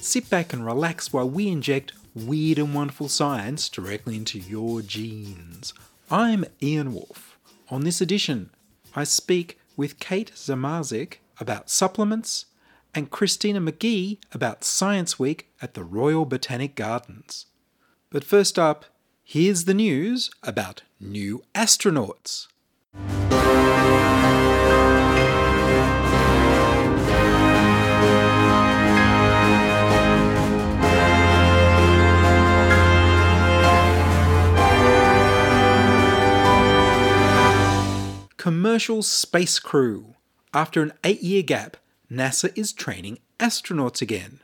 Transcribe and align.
Sit 0.00 0.30
back 0.30 0.52
and 0.52 0.64
relax 0.64 1.12
while 1.12 1.28
we 1.28 1.48
inject 1.48 1.92
weird 2.14 2.58
and 2.58 2.74
wonderful 2.74 3.08
science 3.08 3.68
directly 3.68 4.16
into 4.16 4.38
your 4.38 4.80
genes. 4.80 5.74
I'm 6.10 6.44
Ian 6.62 6.94
Wolfe. 6.94 7.36
On 7.68 7.82
this 7.82 8.00
edition, 8.00 8.50
I 8.94 9.04
speak 9.04 9.58
with 9.76 9.98
Kate 9.98 10.32
Samardzic 10.34 11.16
about 11.40 11.68
supplements 11.68 12.46
and 12.94 13.10
Christina 13.10 13.60
McGee 13.60 14.18
about 14.32 14.64
Science 14.64 15.18
Week 15.18 15.50
at 15.60 15.74
the 15.74 15.84
Royal 15.84 16.24
Botanic 16.24 16.74
Gardens. 16.74 17.46
But 18.08 18.24
first 18.24 18.58
up, 18.58 18.86
here's 19.22 19.64
the 19.64 19.74
news 19.74 20.30
about 20.42 20.82
new 20.98 21.42
astronauts. 21.54 22.46
Commercial 38.38 39.02
Space 39.02 39.58
Crew. 39.58 40.14
After 40.54 40.80
an 40.80 40.92
eight 41.02 41.24
year 41.24 41.42
gap, 41.42 41.76
NASA 42.08 42.56
is 42.56 42.72
training 42.72 43.18
astronauts 43.40 44.00
again. 44.00 44.38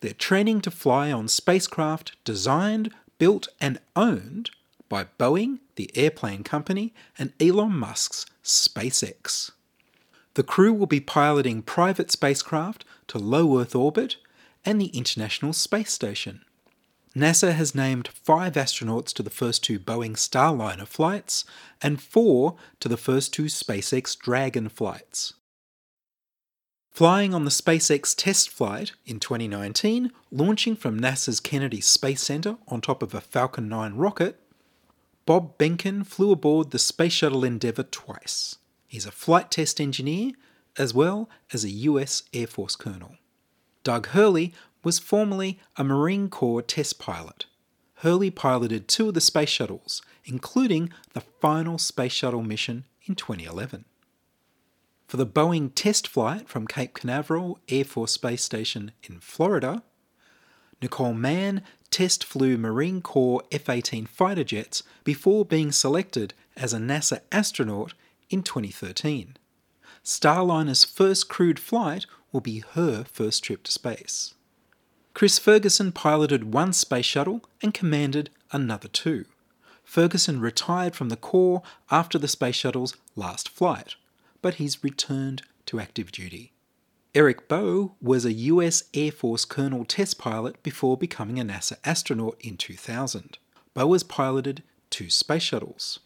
They're 0.00 0.12
training 0.12 0.60
to 0.60 0.70
fly 0.70 1.10
on 1.10 1.28
spacecraft 1.28 2.22
designed, 2.24 2.92
built, 3.16 3.48
and 3.58 3.80
owned 3.96 4.50
by 4.90 5.06
Boeing, 5.18 5.60
the 5.76 5.90
airplane 5.94 6.44
company, 6.44 6.92
and 7.18 7.32
Elon 7.40 7.72
Musk's 7.72 8.26
SpaceX. 8.44 9.50
The 10.34 10.42
crew 10.42 10.74
will 10.74 10.86
be 10.86 11.00
piloting 11.00 11.62
private 11.62 12.10
spacecraft 12.10 12.84
to 13.08 13.18
low 13.18 13.58
Earth 13.58 13.74
orbit 13.74 14.16
and 14.62 14.78
the 14.78 14.88
International 14.88 15.54
Space 15.54 15.90
Station. 15.90 16.44
NASA 17.14 17.52
has 17.52 17.74
named 17.74 18.08
five 18.08 18.54
astronauts 18.54 19.12
to 19.12 19.22
the 19.22 19.30
first 19.30 19.62
two 19.62 19.78
Boeing 19.78 20.16
Starliner 20.16 20.86
flights 20.86 21.44
and 21.82 22.00
four 22.00 22.56
to 22.80 22.88
the 22.88 22.96
first 22.96 23.34
two 23.34 23.44
SpaceX 23.44 24.18
Dragon 24.18 24.70
flights. 24.70 25.34
Flying 26.90 27.34
on 27.34 27.44
the 27.44 27.50
SpaceX 27.50 28.14
test 28.16 28.48
flight 28.48 28.92
in 29.04 29.18
2019, 29.20 30.10
launching 30.30 30.76
from 30.76 31.00
NASA's 31.00 31.40
Kennedy 31.40 31.80
Space 31.80 32.22
Center 32.22 32.56
on 32.68 32.80
top 32.80 33.02
of 33.02 33.14
a 33.14 33.20
Falcon 33.20 33.68
9 33.68 33.94
rocket, 33.94 34.38
Bob 35.26 35.56
Behnken 35.58 36.06
flew 36.06 36.32
aboard 36.32 36.70
the 36.70 36.78
Space 36.78 37.12
Shuttle 37.12 37.44
Endeavour 37.44 37.84
twice. 37.84 38.56
He's 38.86 39.06
a 39.06 39.12
flight 39.12 39.50
test 39.50 39.80
engineer 39.80 40.32
as 40.78 40.92
well 40.94 41.28
as 41.52 41.64
a 41.64 41.70
US 41.70 42.24
Air 42.32 42.46
Force 42.46 42.76
colonel. 42.76 43.16
Doug 43.84 44.08
Hurley 44.08 44.52
was 44.82 44.98
formerly 44.98 45.60
a 45.76 45.84
Marine 45.84 46.28
Corps 46.28 46.62
test 46.62 46.98
pilot. 46.98 47.46
Hurley 47.96 48.30
piloted 48.30 48.88
two 48.88 49.08
of 49.08 49.14
the 49.14 49.20
space 49.20 49.48
shuttles, 49.48 50.02
including 50.24 50.90
the 51.12 51.20
final 51.20 51.78
Space 51.78 52.12
Shuttle 52.12 52.42
mission 52.42 52.84
in 53.04 53.14
2011. 53.14 53.84
For 55.06 55.16
the 55.16 55.26
Boeing 55.26 55.70
test 55.74 56.08
flight 56.08 56.48
from 56.48 56.66
Cape 56.66 56.94
Canaveral 56.94 57.60
Air 57.68 57.84
Force 57.84 58.12
Space 58.12 58.42
Station 58.42 58.92
in 59.02 59.20
Florida, 59.20 59.82
Nicole 60.80 61.14
Mann 61.14 61.62
test 61.90 62.24
flew 62.24 62.56
Marine 62.56 63.02
Corps 63.02 63.42
F 63.52 63.68
18 63.68 64.06
fighter 64.06 64.42
jets 64.42 64.82
before 65.04 65.44
being 65.44 65.70
selected 65.70 66.34
as 66.56 66.72
a 66.72 66.78
NASA 66.78 67.20
astronaut 67.30 67.94
in 68.30 68.42
2013. 68.42 69.36
Starliner's 70.02 70.84
first 70.84 71.28
crewed 71.28 71.60
flight 71.60 72.06
will 72.32 72.40
be 72.40 72.64
her 72.72 73.04
first 73.04 73.44
trip 73.44 73.62
to 73.62 73.70
space. 73.70 74.34
Chris 75.14 75.38
Ferguson 75.38 75.92
piloted 75.92 76.52
one 76.54 76.72
space 76.72 77.04
shuttle 77.04 77.42
and 77.60 77.74
commanded 77.74 78.30
another 78.50 78.88
two. 78.88 79.26
Ferguson 79.84 80.40
retired 80.40 80.96
from 80.96 81.10
the 81.10 81.16
Corps 81.16 81.62
after 81.90 82.18
the 82.18 82.28
space 82.28 82.56
shuttle's 82.56 82.96
last 83.14 83.48
flight, 83.48 83.96
but 84.40 84.54
he's 84.54 84.82
returned 84.82 85.42
to 85.66 85.78
active 85.78 86.10
duty. 86.12 86.52
Eric 87.14 87.46
Boe 87.46 87.94
was 88.00 88.24
a 88.24 88.32
US 88.32 88.84
Air 88.94 89.12
Force 89.12 89.44
colonel 89.44 89.84
test 89.84 90.16
pilot 90.16 90.62
before 90.62 90.96
becoming 90.96 91.38
a 91.38 91.44
NASA 91.44 91.76
astronaut 91.84 92.40
in 92.40 92.56
2000. 92.56 93.36
Boe 93.74 93.92
has 93.92 94.02
piloted 94.02 94.62
two 94.88 95.10
space 95.10 95.42
shuttles. 95.42 96.00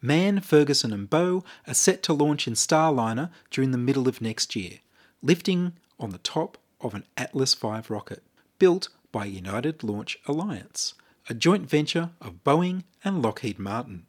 Mann, 0.00 0.38
Ferguson, 0.40 0.92
and 0.92 1.10
Boe 1.10 1.42
are 1.66 1.74
set 1.74 2.02
to 2.04 2.12
launch 2.12 2.46
in 2.46 2.54
Starliner 2.54 3.30
during 3.50 3.72
the 3.72 3.78
middle 3.78 4.06
of 4.06 4.20
next 4.20 4.54
year, 4.54 4.78
lifting 5.20 5.72
on 5.98 6.10
the 6.10 6.18
top 6.18 6.58
of 6.80 6.94
an 6.94 7.04
Atlas 7.16 7.54
V 7.54 7.80
rocket 7.88 8.22
built 8.62 8.88
by 9.10 9.24
United 9.24 9.82
Launch 9.82 10.20
Alliance, 10.24 10.94
a 11.28 11.34
joint 11.34 11.68
venture 11.68 12.10
of 12.20 12.44
Boeing 12.44 12.84
and 13.02 13.20
Lockheed 13.20 13.58
Martin. 13.58 14.06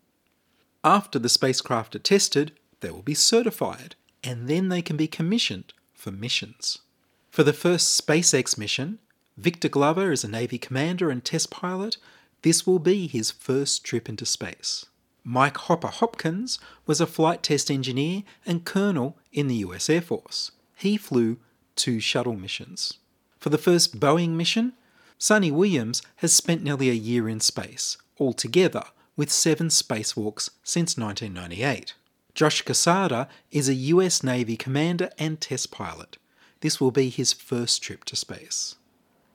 After 0.84 1.18
the 1.18 1.28
spacecraft 1.28 1.96
are 1.96 2.00
tested, 2.14 2.52
they 2.82 2.92
will 2.92 3.02
be 3.02 3.16
certified 3.16 3.96
and 4.24 4.48
then 4.48 4.70
they 4.70 4.84
can 4.84 4.96
be 4.96 5.08
commissioned 5.08 5.74
for 5.96 6.12
missions. 6.12 6.84
For 7.32 7.42
the 7.44 7.52
first 7.52 8.00
SpaceX 8.00 8.56
mission, 8.56 9.00
Victor 9.38 9.70
Glover 9.70 10.12
is 10.12 10.24
a 10.24 10.28
Navy 10.30 10.60
commander 10.60 11.10
and 11.10 11.26
test 11.26 11.50
pilot. 11.50 11.98
This 12.44 12.68
will 12.68 12.78
be 12.78 13.08
his 13.08 13.32
first 13.32 13.84
trip 13.84 14.08
into 14.08 14.28
space. 14.28 14.86
Mike 15.24 15.58
Hopper 15.58 15.88
Hopkins 15.88 16.60
was 16.86 17.02
a 17.02 17.08
flight 17.08 17.42
test 17.42 17.72
engineer 17.72 18.22
and 18.46 18.66
colonel 18.66 19.18
in 19.32 19.48
the 19.48 19.66
US 19.66 19.90
Air 19.90 20.02
Force. 20.02 20.52
He 20.76 20.96
flew 20.96 21.40
two 21.76 22.00
shuttle 22.00 22.36
missions. 22.36 23.00
For 23.44 23.50
the 23.50 23.58
first 23.58 24.00
Boeing 24.00 24.38
mission, 24.38 24.72
Suni 25.20 25.52
Williams 25.52 26.02
has 26.18 26.32
spent 26.32 26.64
nearly 26.64 26.90
a 26.90 26.94
year 26.94 27.28
in 27.28 27.42
space, 27.42 27.98
altogether 28.18 28.84
with 29.18 29.30
seven 29.30 29.68
spacewalks 29.68 30.50
since 30.64 30.98
1998. 30.98 31.94
Josh 32.34 32.64
Cassada 32.64 33.28
is 33.52 33.68
a 33.68 33.74
US 33.74 34.24
Navy 34.24 34.56
commander 34.56 35.10
and 35.20 35.42
test 35.42 35.72
pilot. 35.72 36.18
This 36.62 36.80
will 36.80 36.92
be 36.92 37.10
his 37.10 37.34
first 37.34 37.84
trip 37.84 38.06
to 38.06 38.16
space. 38.16 38.76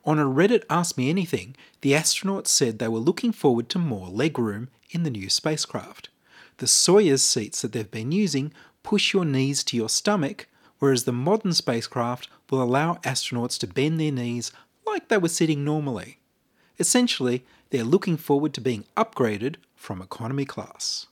On 0.06 0.19
a 0.19 0.25
Reddit 0.25 0.64
Ask 0.70 0.96
Me 0.96 1.10
Anything, 1.10 1.54
the 1.82 1.92
astronauts 1.92 2.46
said 2.46 2.78
they 2.78 2.88
were 2.88 3.00
looking 3.00 3.32
forward 3.32 3.69
to 3.69 3.78
more 3.78 4.08
legroom 4.08 4.69
in 4.88 5.02
the 5.02 5.10
new 5.10 5.28
spacecraft. 5.28 6.08
The 6.56 6.66
Soyuz 6.66 7.20
seats 7.20 7.60
that 7.60 7.72
they've 7.72 7.90
been 7.90 8.12
using 8.12 8.54
push 8.82 9.12
your 9.12 9.26
knees 9.26 9.62
to 9.64 9.76
your 9.76 9.90
stomach, 9.90 10.48
whereas 10.78 11.05
the 11.05 11.12
modern 11.12 11.53
spacecraft 11.53 12.28
will 12.50 12.62
allow 12.62 12.94
astronauts 12.97 13.59
to 13.59 13.66
bend 13.66 14.00
their 14.00 14.12
knees 14.12 14.53
like 14.87 15.09
they 15.09 15.19
were 15.19 15.28
sitting 15.28 15.65
normally. 15.65 16.19
Essentially, 16.78 17.44
they're 17.71 17.84
looking 17.84 18.16
forward 18.16 18.55
to 18.55 18.61
being 18.61 18.84
upgraded 18.97 19.56
from 19.77 20.00
economy 20.00 20.44
class. 20.44 21.06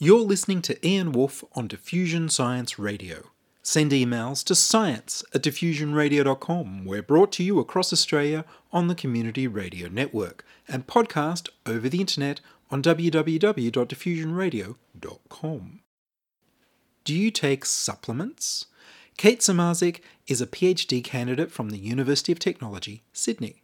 You're 0.00 0.20
listening 0.20 0.62
to 0.62 0.86
Ian 0.86 1.10
Wolfe 1.10 1.42
on 1.56 1.66
Diffusion 1.66 2.28
Science 2.28 2.78
Radio. 2.78 3.30
Send 3.64 3.90
emails 3.90 4.44
to 4.44 4.54
science 4.54 5.24
at 5.34 5.42
diffusionradio.com. 5.42 6.84
We're 6.84 7.02
brought 7.02 7.32
to 7.32 7.42
you 7.42 7.58
across 7.58 7.92
Australia 7.92 8.44
on 8.72 8.86
the 8.86 8.94
Community 8.94 9.48
Radio 9.48 9.88
Network 9.88 10.44
and 10.68 10.86
podcast 10.86 11.48
over 11.66 11.88
the 11.88 12.00
internet 12.00 12.40
on 12.70 12.80
www.diffusionradio.com. 12.80 15.80
Do 17.02 17.14
you 17.14 17.30
take 17.32 17.64
supplements? 17.64 18.66
Kate 19.16 19.40
Samardzic 19.40 20.00
is 20.28 20.40
a 20.40 20.46
PhD 20.46 21.02
candidate 21.02 21.50
from 21.50 21.70
the 21.70 21.78
University 21.78 22.30
of 22.30 22.38
Technology, 22.38 23.02
Sydney. 23.12 23.62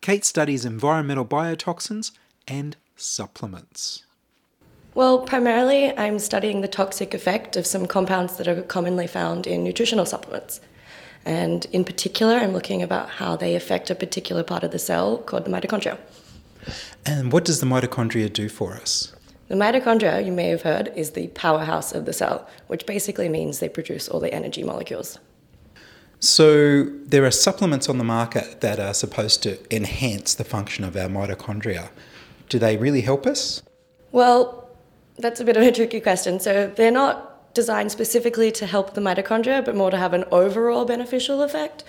Kate 0.00 0.24
studies 0.24 0.64
environmental 0.64 1.24
biotoxins 1.24 2.12
and 2.46 2.76
supplements. 2.94 4.04
Well, 4.94 5.18
primarily 5.18 5.96
I'm 5.98 6.20
studying 6.20 6.60
the 6.60 6.68
toxic 6.68 7.14
effect 7.14 7.56
of 7.56 7.66
some 7.66 7.86
compounds 7.86 8.36
that 8.36 8.46
are 8.46 8.62
commonly 8.62 9.08
found 9.08 9.44
in 9.44 9.64
nutritional 9.64 10.06
supplements. 10.06 10.60
And 11.24 11.66
in 11.72 11.84
particular, 11.84 12.34
I'm 12.34 12.52
looking 12.52 12.80
about 12.80 13.08
how 13.08 13.34
they 13.34 13.56
affect 13.56 13.90
a 13.90 13.96
particular 13.96 14.44
part 14.44 14.62
of 14.62 14.70
the 14.70 14.78
cell 14.78 15.18
called 15.18 15.46
the 15.46 15.50
mitochondria. 15.50 15.98
And 17.04 17.32
what 17.32 17.44
does 17.44 17.58
the 17.58 17.66
mitochondria 17.66 18.32
do 18.32 18.48
for 18.48 18.74
us? 18.74 19.12
The 19.48 19.56
mitochondria, 19.56 20.24
you 20.24 20.30
may 20.30 20.48
have 20.48 20.62
heard, 20.62 20.92
is 20.94 21.10
the 21.10 21.26
powerhouse 21.28 21.92
of 21.92 22.04
the 22.04 22.12
cell, 22.12 22.48
which 22.68 22.86
basically 22.86 23.28
means 23.28 23.58
they 23.58 23.68
produce 23.68 24.08
all 24.08 24.20
the 24.20 24.32
energy 24.32 24.62
molecules. 24.62 25.18
So, 26.20 26.84
there 26.84 27.24
are 27.26 27.30
supplements 27.30 27.88
on 27.88 27.98
the 27.98 28.04
market 28.04 28.60
that 28.62 28.78
are 28.78 28.94
supposed 28.94 29.42
to 29.42 29.58
enhance 29.74 30.34
the 30.34 30.44
function 30.44 30.84
of 30.84 30.96
our 30.96 31.08
mitochondria. 31.08 31.90
Do 32.48 32.58
they 32.58 32.76
really 32.76 33.02
help 33.02 33.26
us? 33.26 33.62
Well, 34.12 34.63
that's 35.18 35.40
a 35.40 35.44
bit 35.44 35.56
of 35.56 35.62
a 35.62 35.72
tricky 35.72 36.00
question. 36.00 36.40
So 36.40 36.72
they're 36.74 36.90
not 36.90 37.54
designed 37.54 37.92
specifically 37.92 38.50
to 38.52 38.66
help 38.66 38.94
the 38.94 39.00
mitochondria, 39.00 39.64
but 39.64 39.76
more 39.76 39.90
to 39.90 39.96
have 39.96 40.12
an 40.12 40.24
overall 40.30 40.84
beneficial 40.84 41.42
effect. 41.42 41.84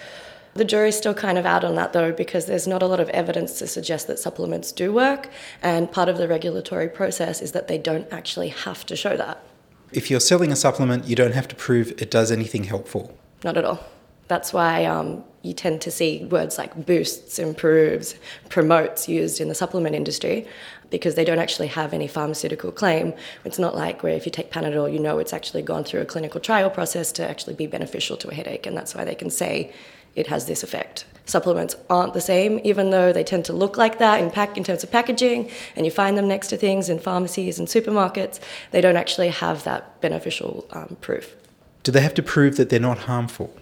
The 0.53 0.63
jury's 0.63 0.95
still 0.95 1.13
kind 1.13 1.37
of 1.37 1.45
out 1.45 1.65
on 1.65 1.75
that 1.75 1.91
though, 1.91 2.13
because 2.13 2.45
there's 2.45 2.67
not 2.67 2.81
a 2.81 2.87
lot 2.87 3.01
of 3.01 3.09
evidence 3.09 3.59
to 3.59 3.67
suggest 3.67 4.07
that 4.07 4.19
supplements 4.19 4.71
do 4.71 4.93
work, 4.93 5.29
and 5.61 5.91
part 5.91 6.07
of 6.07 6.17
the 6.17 6.29
regulatory 6.29 6.87
process 6.87 7.41
is 7.41 7.51
that 7.51 7.67
they 7.67 7.77
don't 7.77 8.07
actually 8.09 8.49
have 8.49 8.85
to 8.85 8.95
show 8.95 9.17
that. 9.17 9.43
If 9.91 10.09
you're 10.09 10.21
selling 10.21 10.53
a 10.53 10.55
supplement, 10.55 11.05
you 11.05 11.15
don't 11.15 11.33
have 11.33 11.47
to 11.49 11.55
prove 11.55 11.91
it 12.01 12.09
does 12.09 12.31
anything 12.31 12.65
helpful. 12.65 13.17
Not 13.43 13.57
at 13.57 13.65
all. 13.65 13.83
That's 14.29 14.53
why 14.53 14.85
um, 14.85 15.25
you 15.45 15.53
tend 15.53 15.81
to 15.81 15.91
see 15.91 16.25
words 16.25 16.57
like 16.57 16.85
boosts, 16.85 17.39
improves, 17.39 18.15
promotes 18.49 19.07
used 19.07 19.39
in 19.39 19.47
the 19.47 19.55
supplement 19.55 19.95
industry 19.95 20.47
because 20.89 21.15
they 21.15 21.25
don't 21.25 21.39
actually 21.39 21.67
have 21.67 21.93
any 21.93 22.07
pharmaceutical 22.07 22.71
claim. 22.71 23.13
It's 23.43 23.59
not 23.59 23.75
like 23.75 24.03
where 24.03 24.13
if 24.13 24.25
you 24.25 24.31
take 24.31 24.51
Panadol, 24.51 24.91
you 24.91 24.99
know 24.99 25.19
it's 25.19 25.33
actually 25.33 25.61
gone 25.61 25.83
through 25.83 26.01
a 26.01 26.05
clinical 26.05 26.39
trial 26.39 26.69
process 26.69 27.11
to 27.13 27.29
actually 27.29 27.55
be 27.55 27.67
beneficial 27.67 28.17
to 28.17 28.29
a 28.29 28.33
headache, 28.33 28.65
and 28.65 28.75
that's 28.75 28.95
why 28.95 29.03
they 29.03 29.15
can 29.15 29.29
say 29.29 29.73
it 30.15 30.27
has 30.27 30.45
this 30.45 30.63
effect. 30.63 31.05
Supplements 31.25 31.75
aren't 31.89 32.13
the 32.13 32.21
same, 32.21 32.59
even 32.63 32.91
though 32.91 33.11
they 33.11 33.23
tend 33.23 33.45
to 33.45 33.53
look 33.53 33.77
like 33.77 33.97
that 33.99 34.21
in, 34.21 34.31
pack, 34.31 34.57
in 34.57 34.63
terms 34.63 34.83
of 34.83 34.91
packaging, 34.91 35.49
and 35.75 35.85
you 35.85 35.91
find 35.91 36.17
them 36.17 36.27
next 36.27 36.47
to 36.47 36.57
things 36.57 36.87
in 36.87 36.99
pharmacies 36.99 37.59
and 37.59 37.67
supermarkets. 37.67 38.39
They 38.71 38.81
don't 38.81 38.95
actually 38.95 39.29
have 39.29 39.63
that 39.63 39.99
beneficial 40.01 40.65
um, 40.71 40.97
proof. 41.01 41.35
Do 41.83 41.91
they 41.91 42.01
have 42.01 42.13
to 42.15 42.23
prove 42.23 42.57
that 42.57 42.69
they're 42.69 42.79
not 42.79 42.99
harmful? 42.99 43.55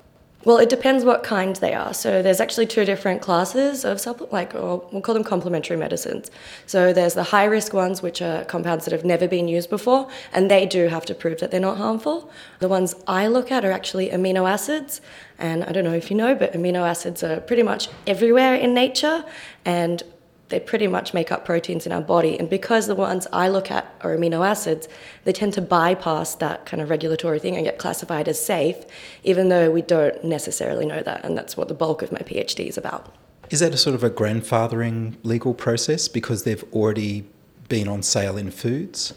Well, 0.46 0.58
it 0.58 0.68
depends 0.68 1.06
what 1.06 1.24
kind 1.24 1.56
they 1.56 1.74
are. 1.74 1.94
So 1.94 2.22
there's 2.22 2.42
actually 2.42 2.66
two 2.66 2.84
different 2.84 3.22
classes 3.22 3.86
of 3.86 4.02
supplements, 4.02 4.34
like 4.34 4.54
or 4.54 4.86
we'll 4.92 5.02
call 5.02 5.16
them 5.16 5.24
complementary 5.24 5.78
medicines. 5.78 6.30
So 6.66 6.92
there's 6.92 7.14
the 7.14 7.24
high 7.24 7.46
risk 7.46 7.74
ones, 7.74 8.02
which 8.02 8.22
are 8.22 8.44
compounds 8.44 8.84
that 8.84 8.92
have 8.92 9.06
never 9.06 9.26
been 9.26 9.48
used 9.48 9.70
before, 9.70 10.10
and 10.34 10.52
they 10.52 10.66
do 10.66 10.90
have 10.90 11.06
to 11.06 11.16
prove 11.16 11.40
that 11.40 11.52
they're 11.52 11.62
not 11.62 11.78
harmful. 11.78 12.30
The 12.60 12.68
ones 12.68 12.94
I 13.08 13.28
look 13.28 13.52
at 13.52 13.64
are 13.64 13.72
actually 13.72 14.10
amino 14.10 14.50
acids, 14.50 15.00
and 15.40 15.64
I 15.64 15.72
don't 15.72 15.86
know 15.86 15.94
if 15.94 16.12
you 16.12 16.18
know, 16.18 16.36
but 16.36 16.52
amino 16.52 16.82
acids 16.82 17.24
are 17.24 17.40
pretty 17.40 17.64
much 17.64 17.88
everywhere 18.06 18.56
in 18.56 18.74
nature, 18.74 19.24
and 19.64 20.04
they 20.54 20.60
pretty 20.60 20.86
much 20.86 21.16
make 21.16 21.32
up 21.32 21.46
proteins 21.46 21.88
in 21.88 21.92
our 21.92 22.02
body. 22.02 22.38
And 22.38 22.48
because 22.48 22.86
the 22.86 22.94
ones 22.94 23.26
I 23.34 23.50
look 23.50 23.72
at 23.72 23.92
are 24.02 24.16
amino 24.16 24.48
acids, 24.48 24.88
they 25.24 25.34
tend 25.34 25.54
to 25.54 25.64
bypass 25.64 26.36
that 26.36 26.68
kind 26.68 26.80
of 26.80 26.92
regulatory 26.92 27.40
thing 27.40 27.56
and 27.56 27.66
get 27.66 27.80
classified 27.80 28.28
as 28.28 28.40
safe, 28.40 28.86
even 29.24 29.50
though 29.50 29.72
we 29.72 29.82
don't 29.82 30.24
necessarily 30.24 30.86
know 30.86 31.02
that. 31.02 31.26
And 31.26 31.36
that's 31.36 31.58
what 31.58 31.70
the 31.70 31.74
bulk 31.74 32.04
of 32.04 32.12
my 32.12 32.20
PhD 32.20 32.68
is 32.68 32.78
about. 32.78 33.16
Is 33.50 33.62
that 33.62 33.74
a 33.74 33.78
sort 33.78 33.96
of 33.96 34.04
a 34.04 34.12
grandfathering 34.12 35.16
legal 35.24 35.56
process 35.56 36.08
because 36.08 36.44
they've 36.44 36.64
already 36.72 37.26
been 37.68 37.88
on 37.88 38.04
sale 38.04 38.38
in 38.38 38.52
foods? 38.52 39.16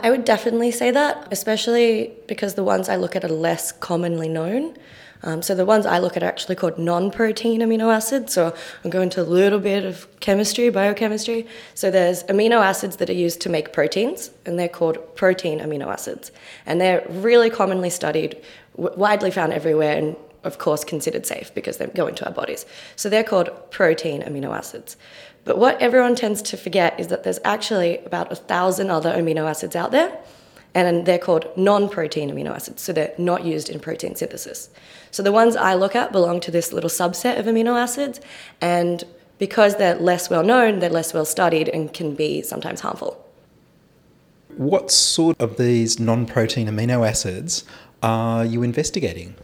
I 0.00 0.10
would 0.10 0.26
definitely 0.26 0.70
say 0.70 0.90
that, 0.90 1.28
especially 1.30 2.12
because 2.28 2.56
the 2.56 2.64
ones 2.64 2.90
I 2.90 2.96
look 2.96 3.16
at 3.16 3.24
are 3.24 3.28
less 3.28 3.72
commonly 3.72 4.28
known. 4.28 4.76
Um, 5.24 5.40
so 5.40 5.54
the 5.54 5.64
ones 5.64 5.86
I 5.86 5.98
look 5.98 6.16
at 6.16 6.22
are 6.22 6.26
actually 6.26 6.54
called 6.54 6.78
non-protein 6.78 7.60
amino 7.60 7.92
acids. 7.92 8.34
So 8.34 8.54
I'm 8.84 8.90
going 8.90 9.08
to 9.10 9.22
a 9.22 9.24
little 9.24 9.58
bit 9.58 9.84
of 9.84 10.06
chemistry, 10.20 10.68
biochemistry. 10.70 11.46
So 11.74 11.90
there's 11.90 12.22
amino 12.24 12.62
acids 12.62 12.96
that 12.96 13.08
are 13.08 13.14
used 13.14 13.40
to 13.40 13.48
make 13.48 13.72
proteins, 13.72 14.30
and 14.44 14.58
they're 14.58 14.68
called 14.68 15.16
protein 15.16 15.60
amino 15.60 15.86
acids, 15.86 16.30
and 16.66 16.80
they're 16.80 17.04
really 17.08 17.48
commonly 17.50 17.90
studied, 17.90 18.40
w- 18.76 18.96
widely 18.98 19.30
found 19.30 19.54
everywhere, 19.54 19.96
and 19.96 20.14
of 20.44 20.58
course 20.58 20.84
considered 20.84 21.24
safe 21.24 21.52
because 21.54 21.78
they 21.78 21.86
go 21.86 22.06
into 22.06 22.26
our 22.26 22.32
bodies. 22.32 22.66
So 22.96 23.08
they're 23.08 23.24
called 23.24 23.70
protein 23.70 24.22
amino 24.22 24.54
acids. 24.54 24.98
But 25.44 25.56
what 25.56 25.80
everyone 25.80 26.16
tends 26.16 26.42
to 26.42 26.58
forget 26.58 27.00
is 27.00 27.08
that 27.08 27.24
there's 27.24 27.40
actually 27.44 27.98
about 28.04 28.30
a 28.30 28.36
thousand 28.36 28.90
other 28.90 29.10
amino 29.10 29.48
acids 29.48 29.74
out 29.74 29.90
there 29.90 30.18
and 30.74 31.06
they're 31.06 31.18
called 31.18 31.46
non 31.56 31.88
protein 31.88 32.30
amino 32.30 32.50
acids, 32.50 32.82
so 32.82 32.92
they're 32.92 33.14
not 33.18 33.44
used 33.44 33.68
in 33.68 33.80
protein 33.80 34.14
synthesis. 34.14 34.70
So 35.10 35.22
the 35.22 35.32
ones 35.32 35.56
I 35.56 35.74
look 35.74 35.94
at 35.94 36.12
belong 36.12 36.40
to 36.40 36.50
this 36.50 36.72
little 36.72 36.90
subset 36.90 37.38
of 37.38 37.46
amino 37.46 37.78
acids, 37.80 38.20
and 38.60 39.04
because 39.38 39.76
they're 39.76 39.94
less 39.96 40.30
well 40.30 40.42
known, 40.42 40.80
they're 40.80 40.90
less 40.90 41.14
well 41.14 41.24
studied, 41.24 41.68
and 41.68 41.92
can 41.92 42.14
be 42.14 42.42
sometimes 42.42 42.80
harmful. 42.80 43.20
What 44.56 44.90
sort 44.90 45.40
of 45.40 45.56
these 45.56 45.98
non 45.98 46.26
protein 46.26 46.68
amino 46.68 47.06
acids 47.06 47.64
are 48.02 48.44
you 48.44 48.62
investigating? 48.62 49.36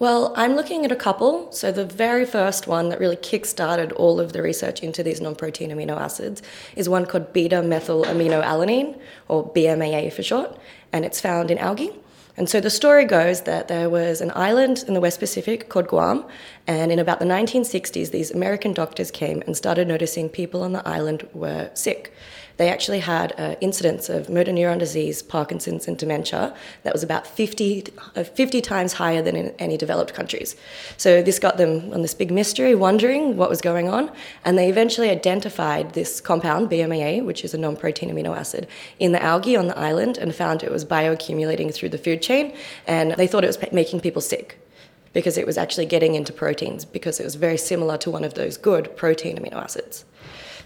Well, 0.00 0.32
I'm 0.34 0.56
looking 0.56 0.86
at 0.86 0.90
a 0.90 0.96
couple. 0.96 1.52
So, 1.52 1.70
the 1.70 1.84
very 1.84 2.24
first 2.24 2.66
one 2.66 2.88
that 2.88 2.98
really 2.98 3.16
kick-started 3.16 3.92
all 3.92 4.18
of 4.18 4.32
the 4.32 4.40
research 4.40 4.82
into 4.82 5.02
these 5.02 5.20
non 5.20 5.34
protein 5.34 5.70
amino 5.70 5.98
acids 5.98 6.40
is 6.74 6.88
one 6.88 7.04
called 7.04 7.34
beta 7.34 7.62
methyl 7.62 8.04
aminoalanine, 8.04 8.98
or 9.28 9.52
BMAA 9.52 10.10
for 10.10 10.22
short, 10.22 10.56
and 10.90 11.04
it's 11.04 11.20
found 11.20 11.50
in 11.50 11.58
algae. 11.58 11.92
And 12.38 12.48
so 12.48 12.60
the 12.60 12.70
story 12.70 13.04
goes 13.04 13.42
that 13.42 13.68
there 13.68 13.90
was 13.90 14.22
an 14.22 14.32
island 14.34 14.84
in 14.88 14.94
the 14.94 15.00
West 15.02 15.20
Pacific 15.20 15.68
called 15.68 15.88
Guam, 15.88 16.24
and 16.66 16.90
in 16.90 16.98
about 16.98 17.18
the 17.18 17.26
1960s, 17.26 18.10
these 18.10 18.30
American 18.30 18.72
doctors 18.72 19.10
came 19.10 19.42
and 19.42 19.54
started 19.54 19.86
noticing 19.86 20.30
people 20.30 20.62
on 20.62 20.72
the 20.72 20.88
island 20.88 21.28
were 21.34 21.70
sick 21.74 22.14
they 22.60 22.68
actually 22.68 22.98
had 22.98 23.32
an 23.38 23.56
incidence 23.62 24.10
of 24.10 24.28
motor 24.28 24.52
neuron 24.52 24.78
disease, 24.78 25.22
Parkinson's, 25.22 25.88
and 25.88 25.96
dementia 25.96 26.54
that 26.82 26.92
was 26.92 27.02
about 27.02 27.26
50, 27.26 27.86
uh, 28.16 28.22
50 28.22 28.60
times 28.60 28.92
higher 28.92 29.22
than 29.22 29.34
in 29.34 29.54
any 29.58 29.78
developed 29.78 30.12
countries. 30.12 30.56
So 30.98 31.22
this 31.22 31.38
got 31.38 31.56
them 31.56 31.90
on 31.90 32.02
this 32.02 32.12
big 32.12 32.30
mystery, 32.30 32.74
wondering 32.74 33.38
what 33.38 33.48
was 33.48 33.62
going 33.62 33.88
on, 33.88 34.12
and 34.44 34.58
they 34.58 34.68
eventually 34.68 35.08
identified 35.08 35.94
this 35.94 36.20
compound, 36.20 36.68
BMAA, 36.68 37.24
which 37.24 37.46
is 37.46 37.54
a 37.54 37.58
non 37.58 37.76
protein 37.76 38.10
amino 38.10 38.36
acid, 38.36 38.68
in 38.98 39.12
the 39.12 39.22
algae 39.22 39.56
on 39.56 39.66
the 39.66 39.78
island 39.78 40.18
and 40.18 40.34
found 40.34 40.62
it 40.62 40.70
was 40.70 40.84
bioaccumulating 40.84 41.72
through 41.72 41.88
the 41.88 41.96
food 41.96 42.20
chain, 42.20 42.54
and 42.86 43.12
they 43.12 43.26
thought 43.26 43.42
it 43.42 43.46
was 43.46 43.72
making 43.72 44.00
people 44.00 44.20
sick 44.20 44.58
because 45.14 45.38
it 45.38 45.46
was 45.46 45.56
actually 45.56 45.86
getting 45.86 46.14
into 46.14 46.30
proteins 46.30 46.84
because 46.84 47.20
it 47.20 47.24
was 47.24 47.36
very 47.36 47.56
similar 47.56 47.96
to 47.96 48.10
one 48.10 48.22
of 48.22 48.34
those 48.34 48.58
good 48.58 48.94
protein 48.98 49.38
amino 49.38 49.54
acids. 49.54 50.04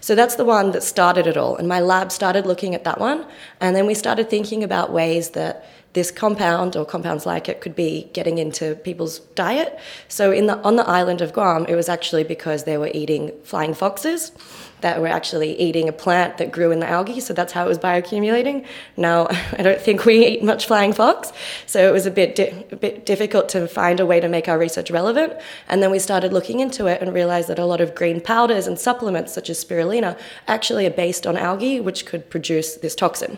So 0.05 0.13
that's 0.13 0.35
the 0.35 0.45
one 0.45 0.69
that 0.73 0.83
started 0.83 1.25
it 1.25 1.35
all. 1.35 1.55
And 1.55 1.67
my 1.67 1.79
lab 1.79 2.11
started 2.11 2.45
looking 2.45 2.75
at 2.75 2.83
that 2.83 2.99
one. 2.99 3.25
And 3.59 3.75
then 3.75 3.87
we 3.87 3.95
started 3.95 4.29
thinking 4.29 4.63
about 4.63 4.91
ways 4.91 5.31
that 5.31 5.65
this 5.95 6.11
compound 6.11 6.75
or 6.75 6.85
compounds 6.85 7.25
like 7.25 7.49
it 7.49 7.61
could 7.61 7.75
be 7.75 8.09
getting 8.13 8.37
into 8.37 8.75
people's 8.75 9.19
diet. 9.33 9.79
So 10.09 10.31
in 10.31 10.45
the, 10.45 10.61
on 10.61 10.75
the 10.75 10.87
island 10.87 11.21
of 11.21 11.31
Guam, 11.31 11.65
it 11.67 11.75
was 11.75 11.87
actually 11.87 12.25
because 12.25 12.65
they 12.65 12.77
were 12.77 12.91
eating 12.93 13.31
flying 13.43 13.73
foxes 13.73 14.33
that 14.81 14.99
were 14.99 15.07
actually 15.07 15.57
eating 15.57 15.87
a 15.87 15.93
plant 15.93 16.37
that 16.37 16.51
grew 16.51 16.69
in 16.69 16.79
the 16.79 16.87
algae. 16.87 17.21
So 17.21 17.33
that's 17.33 17.53
how 17.53 17.65
it 17.65 17.69
was 17.69 17.79
bioaccumulating. 17.79 18.65
Now, 18.97 19.27
I 19.57 19.63
don't 19.63 19.79
think 19.79 20.03
we 20.03 20.27
eat 20.27 20.43
much 20.43 20.67
flying 20.67 20.91
fox. 20.91 21.31
So 21.65 21.87
it 21.87 21.93
was 21.93 22.05
a 22.05 22.11
bit, 22.11 22.35
di- 22.35 22.65
a 22.71 22.75
bit 22.75 23.05
difficult 23.05 23.47
to 23.49 23.65
find 23.65 24.01
a 24.01 24.05
way 24.05 24.19
to 24.19 24.27
make 24.27 24.49
our 24.49 24.59
research 24.59 24.91
relevant. 24.91 25.33
And 25.69 25.81
then 25.81 25.91
we 25.91 25.99
started 25.99 26.33
looking 26.33 26.59
into 26.59 26.87
it 26.87 27.01
and 27.01 27.13
realized 27.13 27.47
that 27.47 27.57
a 27.57 27.65
lot 27.65 27.79
of 27.79 27.95
green 27.95 28.19
powders 28.19 28.67
and 28.67 28.77
supplements, 28.77 29.33
such 29.33 29.49
as 29.49 29.63
spirulina, 29.63 30.19
actually 30.45 30.85
are 30.85 30.91
based 30.91 31.25
on 31.25 31.37
algae, 31.37 31.79
which 31.79 32.05
could 32.05 32.29
produce 32.29 32.75
this 32.75 32.95
toxin. 32.95 33.37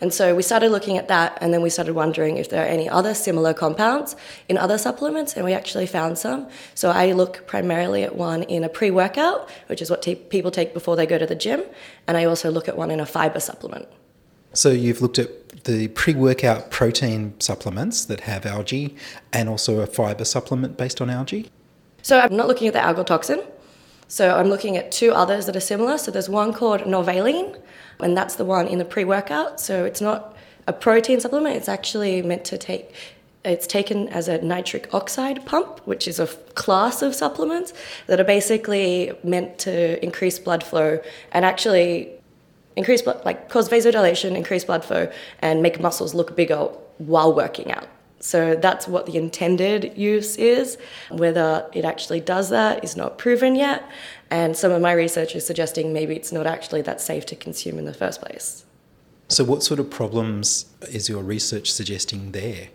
And 0.00 0.12
so 0.12 0.34
we 0.34 0.42
started 0.42 0.70
looking 0.70 0.98
at 0.98 1.08
that, 1.08 1.38
and 1.40 1.52
then 1.54 1.62
we 1.62 1.70
started 1.70 1.94
wondering 1.94 2.36
if 2.36 2.50
there 2.50 2.62
are 2.62 2.68
any 2.68 2.88
other 2.88 3.14
similar 3.14 3.54
compounds 3.54 4.14
in 4.48 4.58
other 4.58 4.78
supplements, 4.78 5.34
and 5.34 5.44
we 5.44 5.52
actually 5.52 5.86
found 5.86 6.18
some. 6.18 6.48
So 6.74 6.90
I 6.90 7.12
look 7.12 7.46
primarily 7.46 8.02
at 8.02 8.14
one 8.14 8.42
in 8.44 8.64
a 8.64 8.68
pre 8.68 8.90
workout, 8.90 9.48
which 9.68 9.80
is 9.80 9.90
what 9.90 10.02
people 10.28 10.50
take 10.50 10.74
before 10.74 10.96
they 10.96 11.06
go 11.06 11.18
to 11.18 11.26
the 11.26 11.34
gym, 11.34 11.62
and 12.06 12.16
I 12.16 12.24
also 12.24 12.50
look 12.50 12.68
at 12.68 12.76
one 12.76 12.90
in 12.90 13.00
a 13.00 13.06
fiber 13.06 13.40
supplement. 13.40 13.88
So 14.52 14.70
you've 14.70 15.02
looked 15.02 15.18
at 15.18 15.64
the 15.64 15.88
pre 15.88 16.14
workout 16.14 16.70
protein 16.70 17.34
supplements 17.40 18.04
that 18.06 18.20
have 18.20 18.46
algae 18.46 18.96
and 19.32 19.48
also 19.48 19.80
a 19.80 19.86
fiber 19.86 20.24
supplement 20.24 20.76
based 20.76 21.00
on 21.00 21.10
algae? 21.10 21.50
So 22.02 22.18
I'm 22.18 22.36
not 22.36 22.46
looking 22.46 22.68
at 22.68 22.72
the 22.72 22.80
algal 22.80 23.04
toxin. 23.04 23.42
So 24.08 24.36
I'm 24.36 24.48
looking 24.48 24.76
at 24.76 24.92
two 24.92 25.12
others 25.12 25.46
that 25.46 25.56
are 25.56 25.60
similar. 25.60 25.98
So 25.98 26.10
there's 26.10 26.28
one 26.28 26.52
called 26.52 26.82
Norvaline, 26.82 27.58
and 28.00 28.16
that's 28.16 28.36
the 28.36 28.44
one 28.44 28.68
in 28.68 28.78
the 28.78 28.84
pre-workout. 28.84 29.60
So 29.60 29.84
it's 29.84 30.00
not 30.00 30.36
a 30.66 30.72
protein 30.72 31.20
supplement. 31.20 31.56
It's 31.56 31.68
actually 31.68 32.22
meant 32.22 32.44
to 32.46 32.58
take. 32.58 32.92
It's 33.44 33.66
taken 33.66 34.08
as 34.08 34.26
a 34.26 34.42
nitric 34.42 34.92
oxide 34.92 35.46
pump, 35.46 35.80
which 35.86 36.08
is 36.08 36.18
a 36.18 36.26
class 36.26 37.00
of 37.00 37.14
supplements 37.14 37.72
that 38.08 38.18
are 38.18 38.24
basically 38.24 39.12
meant 39.22 39.58
to 39.60 40.02
increase 40.02 40.38
blood 40.40 40.64
flow 40.64 41.00
and 41.30 41.44
actually 41.44 42.10
increase 42.74 43.02
blood, 43.02 43.24
like 43.24 43.48
cause 43.48 43.68
vasodilation, 43.68 44.36
increase 44.36 44.64
blood 44.64 44.84
flow, 44.84 45.10
and 45.40 45.62
make 45.62 45.78
muscles 45.80 46.12
look 46.12 46.34
bigger 46.34 46.68
while 46.98 47.32
working 47.32 47.70
out. 47.70 47.86
So 48.20 48.56
that's 48.56 48.88
what 48.88 49.06
the 49.06 49.16
intended 49.16 49.96
use 49.96 50.36
is. 50.36 50.78
Whether 51.10 51.66
it 51.72 51.84
actually 51.84 52.20
does 52.20 52.50
that 52.50 52.82
is 52.82 52.96
not 52.96 53.18
proven 53.18 53.54
yet. 53.54 53.88
And 54.30 54.56
some 54.56 54.72
of 54.72 54.80
my 54.82 54.92
research 54.92 55.36
is 55.36 55.46
suggesting 55.46 55.92
maybe 55.92 56.16
it's 56.16 56.32
not 56.32 56.46
actually 56.46 56.82
that 56.82 57.00
safe 57.00 57.26
to 57.26 57.36
consume 57.36 57.78
in 57.78 57.84
the 57.84 57.94
first 57.94 58.20
place. 58.20 58.64
So, 59.28 59.44
what 59.44 59.62
sort 59.62 59.80
of 59.80 59.90
problems 59.90 60.66
is 60.88 61.08
your 61.08 61.22
research 61.22 61.72
suggesting 61.72 62.32
there? 62.32 62.68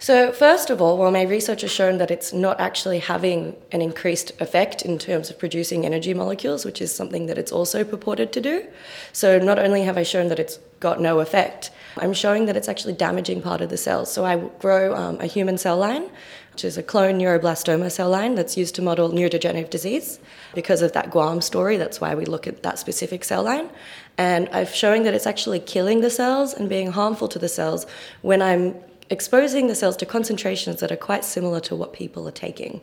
So, 0.00 0.32
first 0.32 0.70
of 0.70 0.80
all, 0.80 0.96
well, 0.96 1.10
my 1.10 1.22
research 1.22 1.62
has 1.62 1.72
shown 1.72 1.98
that 1.98 2.10
it's 2.10 2.32
not 2.32 2.60
actually 2.60 3.00
having 3.00 3.56
an 3.72 3.82
increased 3.82 4.30
effect 4.40 4.82
in 4.82 4.98
terms 4.98 5.28
of 5.28 5.38
producing 5.38 5.84
energy 5.84 6.14
molecules, 6.14 6.64
which 6.64 6.80
is 6.80 6.94
something 6.94 7.26
that 7.26 7.36
it's 7.36 7.50
also 7.50 7.82
purported 7.82 8.32
to 8.32 8.40
do. 8.40 8.66
So, 9.12 9.38
not 9.38 9.58
only 9.58 9.82
have 9.82 9.96
I 9.96 10.04
shown 10.04 10.28
that 10.28 10.38
it's 10.38 10.58
got 10.78 11.00
no 11.00 11.18
effect, 11.18 11.70
I'm 11.96 12.12
showing 12.12 12.46
that 12.46 12.56
it's 12.56 12.68
actually 12.68 12.92
damaging 12.92 13.42
part 13.42 13.60
of 13.60 13.70
the 13.70 13.76
cells. 13.76 14.12
So, 14.12 14.24
I 14.24 14.36
grow 14.36 14.94
um, 14.94 15.20
a 15.20 15.26
human 15.26 15.58
cell 15.58 15.76
line, 15.76 16.10
which 16.52 16.64
is 16.64 16.76
a 16.76 16.82
clone 16.82 17.18
neuroblastoma 17.18 17.90
cell 17.90 18.10
line 18.10 18.34
that's 18.34 18.56
used 18.56 18.74
to 18.76 18.82
model 18.82 19.10
neurodegenerative 19.10 19.70
disease. 19.70 20.18
Because 20.54 20.82
of 20.82 20.92
that 20.92 21.10
Guam 21.10 21.40
story, 21.40 21.76
that's 21.76 22.00
why 22.00 22.14
we 22.14 22.24
look 22.24 22.46
at 22.46 22.62
that 22.62 22.78
specific 22.78 23.24
cell 23.24 23.44
line. 23.44 23.70
And 24.16 24.48
I'm 24.52 24.66
showing 24.66 25.04
that 25.04 25.14
it's 25.14 25.26
actually 25.26 25.60
killing 25.60 26.00
the 26.00 26.10
cells 26.10 26.52
and 26.52 26.68
being 26.68 26.92
harmful 26.92 27.28
to 27.28 27.38
the 27.38 27.48
cells 27.48 27.86
when 28.22 28.42
I'm 28.42 28.74
exposing 29.10 29.68
the 29.68 29.74
cells 29.74 29.96
to 29.98 30.06
concentrations 30.06 30.80
that 30.80 30.92
are 30.92 30.96
quite 30.96 31.24
similar 31.24 31.60
to 31.60 31.76
what 31.76 31.92
people 31.92 32.28
are 32.28 32.32
taking. 32.32 32.80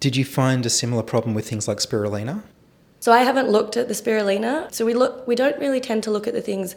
Did 0.00 0.16
you 0.16 0.24
find 0.24 0.64
a 0.66 0.70
similar 0.70 1.02
problem 1.02 1.34
with 1.34 1.48
things 1.48 1.66
like 1.66 1.78
spirulina? 1.78 2.42
So 3.00 3.12
I 3.12 3.22
haven't 3.22 3.48
looked 3.48 3.76
at 3.76 3.88
the 3.88 3.94
spirulina. 3.94 4.72
So 4.72 4.84
we 4.84 4.94
look 4.94 5.26
we 5.26 5.34
don't 5.34 5.58
really 5.58 5.80
tend 5.80 6.02
to 6.04 6.10
look 6.10 6.26
at 6.26 6.34
the 6.34 6.40
things 6.40 6.76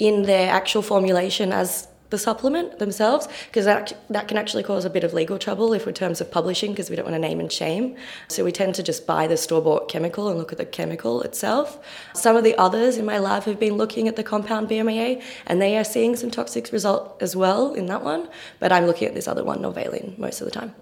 in 0.00 0.22
their 0.22 0.50
actual 0.50 0.82
formulation 0.82 1.52
as 1.52 1.86
the 2.10 2.18
supplement 2.18 2.80
themselves 2.80 3.28
because 3.46 3.64
that, 3.66 3.92
that 4.10 4.26
can 4.26 4.36
actually 4.36 4.64
cause 4.64 4.84
a 4.84 4.90
bit 4.90 5.04
of 5.04 5.14
legal 5.14 5.38
trouble 5.38 5.72
if 5.72 5.86
in 5.86 5.94
terms 5.94 6.20
of 6.20 6.28
publishing 6.28 6.72
because 6.72 6.90
we 6.90 6.96
don't 6.96 7.04
want 7.04 7.14
to 7.14 7.20
name 7.20 7.38
and 7.38 7.52
shame 7.52 7.94
so 8.26 8.44
we 8.44 8.50
tend 8.50 8.74
to 8.74 8.82
just 8.82 9.06
buy 9.06 9.28
the 9.28 9.36
store-bought 9.36 9.88
chemical 9.88 10.28
and 10.28 10.36
look 10.36 10.50
at 10.50 10.58
the 10.58 10.64
chemical 10.64 11.22
itself 11.22 11.78
some 12.12 12.34
of 12.34 12.42
the 12.42 12.56
others 12.56 12.96
in 12.96 13.04
my 13.04 13.20
lab 13.20 13.44
have 13.44 13.60
been 13.60 13.74
looking 13.74 14.08
at 14.08 14.16
the 14.16 14.24
compound 14.24 14.68
bmaa 14.68 15.22
and 15.46 15.62
they 15.62 15.78
are 15.78 15.84
seeing 15.84 16.16
some 16.16 16.32
toxic 16.32 16.72
result 16.72 17.16
as 17.22 17.36
well 17.36 17.74
in 17.74 17.86
that 17.86 18.02
one 18.02 18.28
but 18.58 18.72
i'm 18.72 18.86
looking 18.86 19.06
at 19.06 19.14
this 19.14 19.28
other 19.28 19.44
one 19.44 19.60
norvaline 19.60 20.18
most 20.18 20.40
of 20.40 20.46
the 20.46 20.50
time 20.50 20.74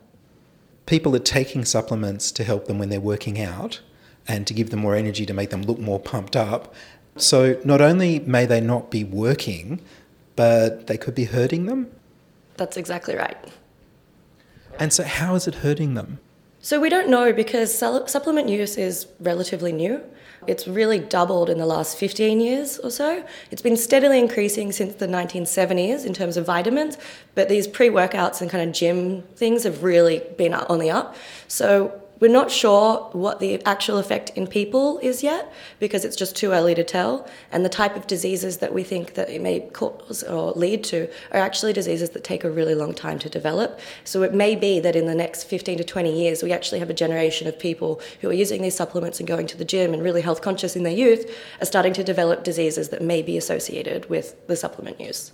People 0.89 1.15
are 1.15 1.19
taking 1.19 1.67
supplements 1.67 2.33
to 2.33 2.43
help 2.43 2.67
them 2.67 2.79
when 2.79 2.89
they're 2.89 2.99
working 2.99 3.39
out 3.39 3.83
and 4.27 4.47
to 4.47 4.55
give 4.55 4.71
them 4.71 4.81
more 4.81 4.95
energy 4.95 5.27
to 5.27 5.35
make 5.35 5.51
them 5.51 5.61
look 5.61 5.79
more 5.79 6.01
pumped 6.01 6.35
up. 6.35 6.73
So, 7.19 7.61
not 7.65 7.81
only 7.81 8.21
may 8.21 8.47
they 8.47 8.61
not 8.61 8.91
be 8.91 9.05
working, 9.05 9.81
but 10.37 10.87
they 10.87 10.97
could 10.97 11.15
be 11.15 11.25
hurting 11.25 11.67
them. 11.67 11.91
that's 12.57 12.77
exactly 12.77 13.15
right 13.17 13.37
And 14.79 14.93
so, 14.93 15.03
how 15.03 15.35
is 15.35 15.47
it 15.49 15.57
hurting 15.57 15.95
them? 15.95 16.21
So 16.61 16.81
we 16.81 16.89
don't 16.89 17.09
know 17.09 17.33
because 17.33 17.77
supplement 17.77 18.49
use 18.49 18.77
is 18.77 19.07
relatively 19.21 19.73
new. 19.73 20.03
It's 20.47 20.67
really 20.67 20.99
doubled 20.99 21.51
in 21.51 21.59
the 21.59 21.67
last 21.67 21.97
15 21.97 22.41
years 22.41 22.79
or 22.79 22.91
so. 22.91 23.25
It's 23.51 23.63
been 23.63 23.77
steadily 23.77 24.19
increasing 24.19 24.73
since 24.73 24.95
the 24.95 25.07
1970s 25.07 26.05
in 26.05 26.15
terms 26.15 26.37
of 26.37 26.47
vitamins, 26.47 26.99
but 27.35 27.49
these 27.49 27.67
pre 27.67 27.89
workouts 27.89 28.41
and 28.41 28.51
kind 28.51 28.69
of 28.69 28.75
gym 28.75 29.23
things 29.37 29.65
have 29.65 29.83
really 29.83 30.23
been 30.37 30.55
on 30.55 30.79
the 30.79 30.91
up. 30.91 31.17
So 31.49 32.03
we're 32.21 32.33
not 32.33 32.51
sure 32.51 33.09
what 33.13 33.39
the 33.39 33.65
actual 33.65 33.99
effect 33.99 34.31
in 34.31 34.47
people 34.47 34.99
is 34.99 35.23
yet 35.23 35.53
because 35.79 36.05
it's 36.05 36.17
just 36.17 36.35
too 36.37 36.53
early 36.53 36.75
to 36.75 36.85
tell. 36.85 37.29
And 37.53 37.65
the 37.65 37.69
type 37.69 37.97
of 37.97 38.07
diseases 38.07 38.59
that 38.59 38.75
we 38.75 38.83
think 38.83 39.15
that 39.15 39.31
it 39.31 39.41
may 39.41 39.61
cause 39.61 40.23
or 40.23 40.53
lead 40.53 40.85
to 40.85 41.09
are 41.33 41.41
actually 41.41 41.73
diseases 41.73 42.11
that 42.11 42.25
take 42.25 42.45
a 42.45 42.51
really 42.51 42.75
long 42.75 42.95
time 42.95 43.19
to 43.21 43.29
develop. 43.29 43.79
So 44.05 44.23
it 44.23 44.35
may 44.35 44.57
be 44.57 44.81
that 44.81 44.97
in 44.97 45.07
the 45.07 45.15
next 45.15 45.45
15 45.45 45.79
to 45.79 45.85
20 45.85 46.13
years, 46.13 46.43
we 46.43 46.53
actually 46.53 46.81
have 46.81 46.91
a 46.91 46.95
generation 46.95 47.47
of 47.47 47.59
people 47.59 48.01
who 48.21 48.29
are 48.31 48.35
using 48.35 48.63
these 48.63 48.77
supplements 48.77 49.21
and 49.21 49.29
going 49.29 49.47
to 49.47 49.57
the 49.57 49.65
gym 49.65 49.95
and 49.95 50.03
really 50.03 50.23
health 50.23 50.43
conscious 50.43 50.77
in 50.77 50.83
their 50.83 50.93
youth 50.93 51.31
are 51.61 51.67
starting 51.67 51.93
to 51.93 52.05
develop 52.05 52.43
diseases 52.45 52.89
that 52.89 53.03
may 53.03 53.23
be 53.23 53.37
associated 53.37 54.09
with 54.11 54.47
the 54.47 54.57
supplement 54.57 55.01
use. 55.01 55.33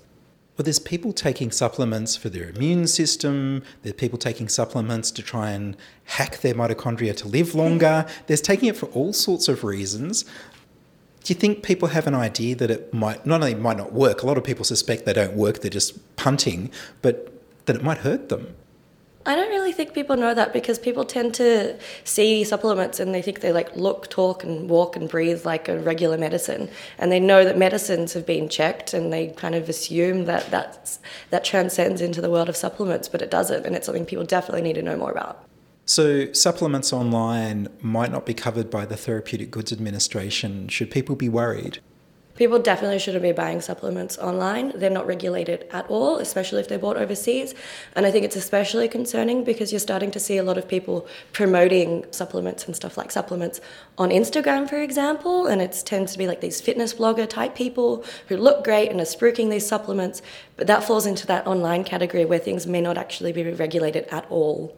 Well, 0.57 0.63
there's 0.63 0.79
people 0.79 1.13
taking 1.13 1.51
supplements 1.51 2.15
for 2.15 2.29
their 2.29 2.49
immune 2.49 2.87
system. 2.87 3.65
There's 3.83 3.95
people 3.95 4.19
taking 4.19 4.49
supplements 4.49 5.11
to 5.13 5.23
try 5.23 5.51
and 5.51 5.77
hack 6.05 6.43
their 6.43 6.55
mitochondria 6.55 7.17
to 7.17 7.29
live 7.29 7.57
longer. 7.57 8.07
There's 8.29 8.41
taking 8.41 8.69
it 8.69 8.77
for 8.77 8.87
all 8.87 9.13
sorts 9.13 9.49
of 9.49 9.65
reasons. 9.65 10.23
Do 11.25 11.33
you 11.33 11.35
think 11.35 11.65
people 11.65 11.89
have 11.89 12.07
an 12.07 12.15
idea 12.15 12.55
that 12.55 12.71
it 12.71 12.95
might 12.95 13.27
not 13.27 13.41
only 13.41 13.57
might 13.57 13.79
not 13.79 13.93
work? 13.93 14.23
A 14.23 14.27
lot 14.27 14.39
of 14.39 14.45
people 14.45 14.65
suspect 14.65 15.07
they 15.07 15.13
don't 15.13 15.35
work; 15.35 15.61
they're 15.61 15.71
just 15.71 16.17
punting, 16.17 16.71
but 17.03 17.33
that 17.67 17.75
it 17.75 17.83
might 17.83 17.99
hurt 17.99 18.29
them. 18.29 18.55
I 19.27 19.35
don't 19.35 19.49
really 19.49 19.73
think 19.73 19.95
people 19.95 20.17
know 20.17 20.35
that 20.35 20.53
because 20.53 20.79
people 20.79 21.05
tend 21.05 21.35
to 21.37 21.79
see 22.05 22.45
supplements 22.45 23.01
and 23.01 23.15
they 23.15 23.23
think 23.23 23.41
they 23.41 23.53
like 23.53 23.75
look, 23.75 24.11
talk, 24.11 24.45
and 24.45 24.69
walk 24.69 24.97
and 24.97 25.09
breathe 25.09 25.47
like 25.47 25.69
a 25.69 25.79
regular 25.79 26.19
medicine, 26.19 26.69
and 26.99 27.11
they 27.11 27.21
know 27.21 27.43
that 27.45 27.57
medicines 27.57 28.13
have 28.13 28.27
been 28.27 28.51
checked, 28.51 28.93
and 28.93 29.13
they 29.13 29.29
kind 29.29 29.55
of 29.55 29.69
assume 29.69 30.27
that 30.27 30.51
that's, 30.51 30.99
that 31.31 31.43
transcends 31.43 32.03
into 32.03 32.21
the 32.21 32.31
world 32.31 32.51
of 32.51 32.57
supplements, 32.57 33.09
but 33.09 33.23
it 33.23 33.31
doesn't, 33.31 33.65
and 33.65 33.75
it's 33.75 33.87
something 33.87 34.05
people 34.05 34.25
definitely 34.25 34.63
need 34.63 34.75
to 34.75 34.83
know 34.83 34.97
more 34.97 35.11
about. 35.11 35.45
So, 35.87 36.33
supplements 36.33 36.93
online 36.93 37.69
might 37.81 38.11
not 38.11 38.25
be 38.25 38.35
covered 38.35 38.71
by 38.71 38.87
the 38.87 38.97
Therapeutic 38.97 39.51
Goods 39.51 39.73
Administration. 39.73 40.69
Should 40.69 40.91
people 40.91 41.15
be 41.15 41.29
worried? 41.29 41.81
People 42.37 42.59
definitely 42.59 42.99
shouldn't 42.99 43.23
be 43.23 43.31
buying 43.31 43.61
supplements 43.61 44.19
online. 44.19 44.73
They're 44.75 44.91
not 44.91 45.07
regulated 45.07 45.67
at 45.71 45.87
all, 45.89 46.19
especially 46.19 46.61
if 46.61 46.69
they're 46.69 46.81
bought 46.81 46.97
overseas. 46.97 47.55
And 47.95 48.05
I 48.05 48.11
think 48.11 48.25
it's 48.25 48.35
especially 48.35 48.89
concerning 48.89 49.45
because 49.45 49.73
you're 49.73 49.79
starting 49.79 50.11
to 50.11 50.19
see 50.19 50.37
a 50.37 50.43
lot 50.43 50.59
of 50.59 50.67
people 50.67 51.07
promoting 51.33 52.05
supplements 52.11 52.67
and 52.67 52.75
stuff 52.75 52.97
like 52.99 53.13
supplements 53.13 53.61
on 53.99 54.11
Instagram, 54.11 54.69
for 54.69 54.81
example. 54.81 55.47
And 55.47 55.63
it 55.63 55.81
tends 55.87 56.13
to 56.13 56.19
be 56.19 56.27
like 56.27 56.41
these 56.41 56.61
fitness 56.61 56.93
blogger 56.93 57.29
type 57.29 57.55
people 57.55 58.05
who 58.27 58.37
look 58.37 58.65
great 58.65 58.91
and 58.91 59.01
are 59.01 59.05
spruiking 59.05 59.49
these 59.49 59.67
supplements. 59.67 60.21
But 60.57 60.67
that 60.67 60.83
falls 60.83 61.07
into 61.07 61.29
that 61.29 61.47
online 61.47 61.85
category 61.85 62.25
where 62.25 62.41
things 62.41 62.67
may 62.67 62.81
not 62.81 62.99
actually 62.99 63.31
be 63.31 63.45
regulated 63.53 64.09
at 64.11 64.27
all. 64.29 64.77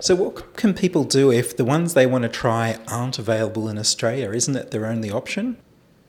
So, 0.00 0.14
what 0.14 0.54
can 0.54 0.74
people 0.74 1.02
do 1.02 1.32
if 1.32 1.56
the 1.56 1.64
ones 1.64 1.94
they 1.94 2.06
want 2.06 2.22
to 2.22 2.28
try 2.28 2.78
aren't 2.86 3.18
available 3.18 3.68
in 3.68 3.78
Australia? 3.78 4.30
Isn't 4.30 4.54
it 4.54 4.70
their 4.70 4.86
only 4.86 5.10
option? 5.10 5.56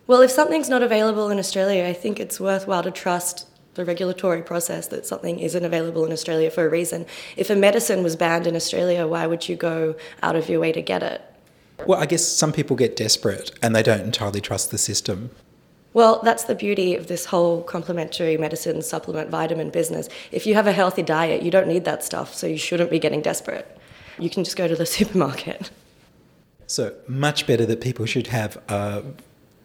Well, 0.10 0.24
if 0.24 0.32
something's 0.32 0.70
not 0.70 0.82
available 0.82 1.30
in 1.30 1.38
Australia, 1.38 1.86
I 1.86 1.94
think 1.94 2.20
it's 2.20 2.39
worthwhile 2.39 2.82
to 2.82 2.89
trust 2.89 3.46
the 3.75 3.86
regulatory 3.86 4.42
process 4.42 4.88
that 4.88 5.06
something 5.06 5.38
isn't 5.38 5.63
available 5.63 6.04
in 6.04 6.12
Australia 6.12 6.50
for 6.50 6.66
a 6.66 6.68
reason. 6.68 7.06
If 7.38 7.51
a 7.51 7.56
medicine 7.56 8.01
was 8.01 8.16
banned 8.16 8.48
in 8.48 8.56
Australia, 8.56 9.06
why 9.06 9.28
would 9.28 9.48
you 9.48 9.56
go 9.56 9.96
out 10.24 10.36
of 10.36 10.50
your 10.50 10.60
way 10.60 10.72
to 10.72 10.82
get 10.82 11.04
it? 11.04 11.22
Well, 11.86 12.00
I 12.00 12.08
guess 12.08 12.28
some 12.28 12.51
people 12.51 12.75
get 12.75 12.96
desperate 12.96 13.51
and 13.62 13.75
they 13.75 13.84
don't 13.84 14.01
entirely 14.01 14.42
trust 14.42 14.72
the 14.72 14.80
system. 14.80 15.30
Well, 15.94 16.22
that's 16.24 16.46
the 16.46 16.56
beauty 16.56 16.96
of 16.96 17.06
this 17.06 17.25
whole 17.25 17.62
complementary 17.62 18.36
medicine, 18.36 18.82
supplement, 18.82 19.30
vitamin 19.30 19.70
business. 19.70 20.10
If 20.32 20.48
you 20.48 20.56
have 20.56 20.66
a 20.66 20.72
healthy 20.72 21.04
diet, 21.04 21.44
you 21.44 21.51
don't 21.51 21.68
need 21.68 21.86
that 21.86 22.04
stuff, 22.04 22.34
so 22.34 22.48
you 22.48 22.58
shouldn't 22.58 22.89
be 22.89 22.98
getting 22.98 23.22
desperate. 23.22 23.78
You 24.18 24.32
can 24.32 24.44
just 24.44 24.58
go 24.58 24.68
to 24.68 24.75
the 24.75 24.86
supermarket. 24.98 25.70
So, 26.66 26.96
much 27.08 27.46
better 27.46 27.68
that 27.68 27.80
people 27.80 28.08
should 28.08 28.28
have 28.28 28.58
a 28.70 29.04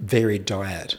varied 0.05 0.45
diet. 0.45 0.99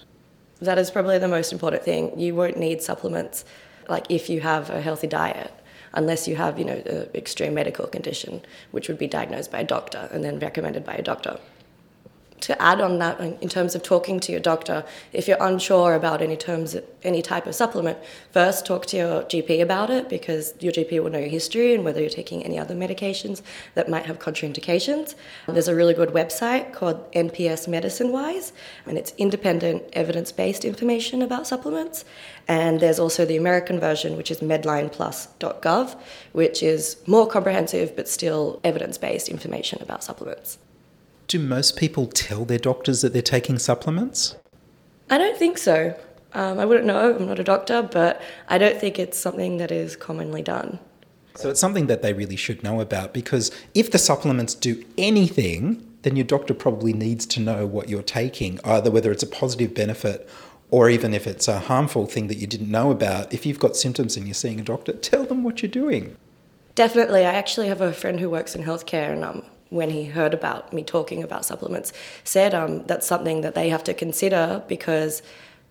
That 0.59 0.77
is 0.77 0.89
probably 0.89 1.19
the 1.19 1.27
most 1.27 1.53
important 1.53 1.83
thing. 1.83 2.19
You 2.19 2.33
won't 2.33 2.57
need 2.57 2.81
supplements 2.81 3.45
like 3.87 4.05
if 4.09 4.29
you 4.29 4.41
have 4.41 4.69
a 4.69 4.81
healthy 4.81 5.07
diet 5.07 5.53
unless 5.93 6.27
you 6.27 6.35
have, 6.35 6.57
you 6.57 6.65
know, 6.65 6.81
an 6.85 7.09
extreme 7.13 7.53
medical 7.53 7.87
condition 7.87 8.41
which 8.71 8.87
would 8.87 8.97
be 8.97 9.07
diagnosed 9.07 9.51
by 9.51 9.59
a 9.59 9.63
doctor 9.63 10.09
and 10.11 10.23
then 10.23 10.39
recommended 10.39 10.83
by 10.83 10.95
a 10.95 11.03
doctor. 11.03 11.39
To 12.41 12.61
add 12.61 12.81
on 12.81 12.99
that 12.99 13.19
in 13.19 13.49
terms 13.49 13.75
of 13.75 13.81
talking 13.81 14.19
to 14.19 14.31
your 14.31 14.41
doctor, 14.41 14.83
if 15.13 15.27
you're 15.27 15.41
unsure 15.41 15.95
about 15.95 16.21
any 16.21 16.35
terms 16.35 16.75
any 17.01 17.21
type 17.21 17.47
of 17.47 17.55
supplement, 17.55 17.97
first 18.31 18.65
talk 18.65 18.85
to 18.87 18.97
your 18.97 19.23
GP 19.23 19.61
about 19.61 19.89
it 19.89 20.09
because 20.09 20.53
your 20.59 20.73
GP 20.73 21.01
will 21.01 21.09
know 21.09 21.19
your 21.19 21.29
history 21.29 21.73
and 21.73 21.85
whether 21.85 22.01
you're 22.01 22.09
taking 22.09 22.43
any 22.43 22.59
other 22.59 22.75
medications 22.75 23.41
that 23.75 23.89
might 23.89 24.05
have 24.05 24.19
contraindications. 24.19 25.15
There's 25.47 25.67
a 25.67 25.75
really 25.75 25.93
good 25.93 26.09
website 26.09 26.73
called 26.73 27.09
NPS 27.13 27.67
Medicine 27.67 28.11
Wise, 28.11 28.51
and 28.85 28.97
it's 28.97 29.13
independent 29.17 29.83
evidence 29.93 30.31
based 30.31 30.65
information 30.65 31.21
about 31.21 31.47
supplements. 31.47 32.03
And 32.47 32.79
there's 32.79 32.99
also 32.99 33.25
the 33.25 33.37
American 33.37 33.79
version, 33.79 34.17
which 34.17 34.29
is 34.29 34.39
medlineplus.gov, 34.39 35.97
which 36.33 36.61
is 36.61 36.97
more 37.07 37.27
comprehensive 37.27 37.95
but 37.95 38.09
still 38.09 38.59
evidence 38.63 38.97
based 38.97 39.29
information 39.29 39.81
about 39.81 40.03
supplements. 40.03 40.57
Do 41.27 41.39
most 41.39 41.75
people 41.75 42.07
tell 42.07 42.45
their 42.45 42.59
doctors 42.59 43.01
that 43.01 43.13
they're 43.13 43.21
taking 43.21 43.57
supplements? 43.57 44.35
I 45.09 45.17
don't 45.17 45.37
think 45.37 45.57
so. 45.57 45.99
Um, 46.33 46.59
I 46.59 46.65
wouldn't 46.65 46.85
know, 46.85 47.15
I'm 47.15 47.27
not 47.27 47.39
a 47.39 47.43
doctor, 47.43 47.81
but 47.81 48.21
I 48.49 48.57
don't 48.57 48.79
think 48.79 48.99
it's 48.99 49.17
something 49.17 49.57
that 49.57 49.71
is 49.71 49.95
commonly 49.95 50.41
done. 50.41 50.79
So 51.35 51.49
it's 51.49 51.59
something 51.59 51.87
that 51.87 52.01
they 52.01 52.13
really 52.13 52.35
should 52.35 52.63
know 52.63 52.81
about 52.81 53.13
because 53.13 53.51
if 53.73 53.91
the 53.91 53.97
supplements 53.97 54.53
do 54.55 54.83
anything, 54.97 55.85
then 56.03 56.15
your 56.15 56.25
doctor 56.25 56.53
probably 56.53 56.93
needs 56.93 57.25
to 57.27 57.39
know 57.39 57.65
what 57.65 57.89
you're 57.89 58.03
taking, 58.03 58.59
either 58.63 58.91
whether 58.91 59.11
it's 59.11 59.23
a 59.23 59.27
positive 59.27 59.73
benefit 59.73 60.29
or 60.71 60.89
even 60.89 61.13
if 61.13 61.27
it's 61.27 61.47
a 61.47 61.59
harmful 61.59 62.05
thing 62.05 62.27
that 62.27 62.37
you 62.37 62.47
didn't 62.47 62.69
know 62.69 62.91
about, 62.91 63.33
if 63.33 63.45
you've 63.45 63.59
got 63.59 63.75
symptoms 63.75 64.17
and 64.17 64.27
you're 64.27 64.33
seeing 64.33 64.59
a 64.59 64.63
doctor, 64.63 64.93
tell 64.93 65.23
them 65.23 65.43
what 65.43 65.61
you're 65.61 65.71
doing. 65.71 66.17
Definitely. 66.73 67.25
I 67.25 67.33
actually 67.33 67.67
have 67.67 67.81
a 67.81 67.93
friend 67.93 68.19
who 68.19 68.29
works 68.29 68.55
in 68.55 68.63
healthcare, 68.63 69.11
and 69.13 69.23
um, 69.23 69.43
when 69.69 69.89
he 69.89 70.05
heard 70.05 70.33
about 70.33 70.71
me 70.73 70.83
talking 70.83 71.23
about 71.23 71.45
supplements, 71.45 71.91
said 72.23 72.53
um, 72.53 72.85
that's 72.85 73.07
something 73.07 73.41
that 73.41 73.55
they 73.55 73.69
have 73.69 73.83
to 73.83 73.93
consider 73.93 74.63
because 74.67 75.21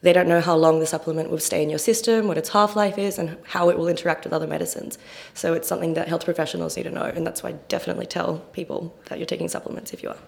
they 0.05 0.13
don't 0.13 0.29
know 0.29 0.43
how 0.43 0.55
long 0.55 0.81
the 0.81 0.87
supplement 0.87 1.31
will 1.31 1.39
stay 1.39 1.63
in 1.63 1.71
your 1.71 1.79
system, 1.79 2.29
what 2.29 2.37
its 2.37 2.51
half 2.51 2.77
life 2.77 2.99
is, 2.99 3.19
and 3.19 3.39
how 3.45 3.71
it 3.71 3.79
will 3.79 3.89
interact 3.89 4.25
with 4.25 4.35
other 4.35 4.47
medicines. 4.47 4.99
So 5.33 5.55
it's 5.55 5.67
something 5.67 5.95
that 5.95 6.09
health 6.09 6.27
professionals 6.27 6.77
need 6.77 6.83
to 6.83 6.91
know, 6.91 7.05
and 7.05 7.27
that's 7.27 7.43
why 7.43 7.51
I 7.51 7.53
definitely 7.69 8.05
tell 8.05 8.39
people 8.53 8.95
that 9.07 9.19
you're 9.19 9.27
taking 9.27 9.49
supplements 9.49 9.95
if 9.95 10.03
you 10.03 10.11
are. 10.11 10.19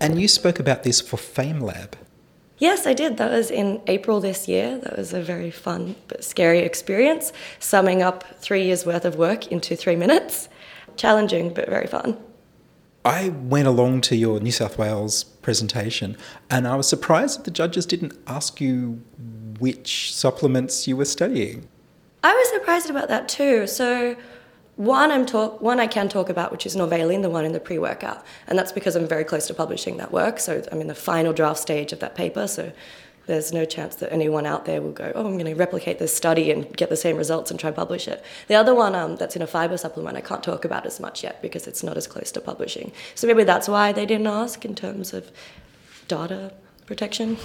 And 0.00 0.20
you 0.20 0.28
spoke 0.28 0.60
about 0.60 0.84
this 0.84 1.00
for 1.00 1.16
FameLab. 1.16 1.94
Yes, 2.58 2.86
I 2.86 2.94
did. 2.94 3.16
That 3.16 3.32
was 3.32 3.50
in 3.50 3.80
April 3.88 4.20
this 4.20 4.46
year. 4.46 4.78
That 4.78 4.96
was 4.96 5.12
a 5.12 5.20
very 5.20 5.50
fun 5.50 5.96
but 6.06 6.22
scary 6.22 6.60
experience, 6.60 7.32
summing 7.58 8.02
up 8.02 8.22
three 8.38 8.64
years' 8.66 8.86
worth 8.86 9.04
of 9.04 9.16
work 9.16 9.48
into 9.48 9.74
three 9.74 9.96
minutes. 9.96 10.48
Challenging, 10.96 11.52
but 11.52 11.68
very 11.68 11.88
fun. 11.88 12.16
I 13.04 13.30
went 13.30 13.66
along 13.66 14.02
to 14.02 14.16
your 14.16 14.38
New 14.38 14.52
South 14.52 14.78
Wales 14.78 15.24
presentation 15.24 16.16
and 16.48 16.68
I 16.68 16.76
was 16.76 16.88
surprised 16.88 17.38
that 17.38 17.44
the 17.44 17.50
judges 17.50 17.84
didn't 17.84 18.16
ask 18.26 18.60
you 18.60 19.02
which 19.58 20.14
supplements 20.14 20.86
you 20.86 20.96
were 20.96 21.04
studying. 21.04 21.68
I 22.22 22.32
was 22.32 22.48
surprised 22.50 22.90
about 22.90 23.08
that 23.08 23.28
too. 23.28 23.66
So, 23.66 24.16
one 24.76 25.10
I'm 25.10 25.26
talk 25.26 25.60
one 25.60 25.80
I 25.80 25.86
can 25.86 26.08
talk 26.08 26.28
about, 26.30 26.50
which 26.50 26.64
is 26.64 26.74
Norvaline, 26.74 27.22
the 27.22 27.28
one 27.28 27.44
in 27.44 27.52
the 27.52 27.60
pre-workout, 27.60 28.24
and 28.46 28.58
that's 28.58 28.72
because 28.72 28.96
I'm 28.96 29.06
very 29.06 29.24
close 29.24 29.46
to 29.48 29.54
publishing 29.54 29.98
that 29.98 30.12
work. 30.12 30.40
So 30.40 30.62
I'm 30.72 30.80
in 30.80 30.86
the 30.86 30.94
final 30.94 31.32
draft 31.32 31.60
stage 31.60 31.92
of 31.92 32.00
that 32.00 32.14
paper. 32.14 32.46
So 32.46 32.72
there's 33.26 33.52
no 33.52 33.64
chance 33.64 33.96
that 33.96 34.12
anyone 34.12 34.46
out 34.46 34.64
there 34.64 34.82
will 34.82 34.92
go, 34.92 35.12
oh, 35.14 35.26
I'm 35.26 35.38
going 35.38 35.46
to 35.46 35.54
replicate 35.54 35.98
this 35.98 36.14
study 36.14 36.50
and 36.50 36.76
get 36.76 36.88
the 36.88 36.96
same 36.96 37.16
results 37.16 37.50
and 37.50 37.58
try 37.60 37.68
and 37.68 37.76
publish 37.76 38.08
it. 38.08 38.24
The 38.48 38.54
other 38.54 38.74
one 38.74 38.94
um, 38.94 39.16
that's 39.16 39.36
in 39.36 39.42
a 39.42 39.46
fiber 39.46 39.76
supplement, 39.76 40.16
I 40.16 40.20
can't 40.20 40.42
talk 40.42 40.64
about 40.64 40.86
as 40.86 40.98
much 40.98 41.22
yet 41.22 41.40
because 41.40 41.66
it's 41.66 41.82
not 41.82 41.96
as 41.96 42.06
close 42.06 42.32
to 42.32 42.40
publishing. 42.40 42.92
So 43.14 43.26
maybe 43.26 43.44
that's 43.44 43.68
why 43.68 43.92
they 43.92 44.06
didn't 44.06 44.26
ask 44.26 44.64
in 44.64 44.74
terms 44.74 45.12
of 45.12 45.30
data 46.08 46.52
protection. 46.86 47.36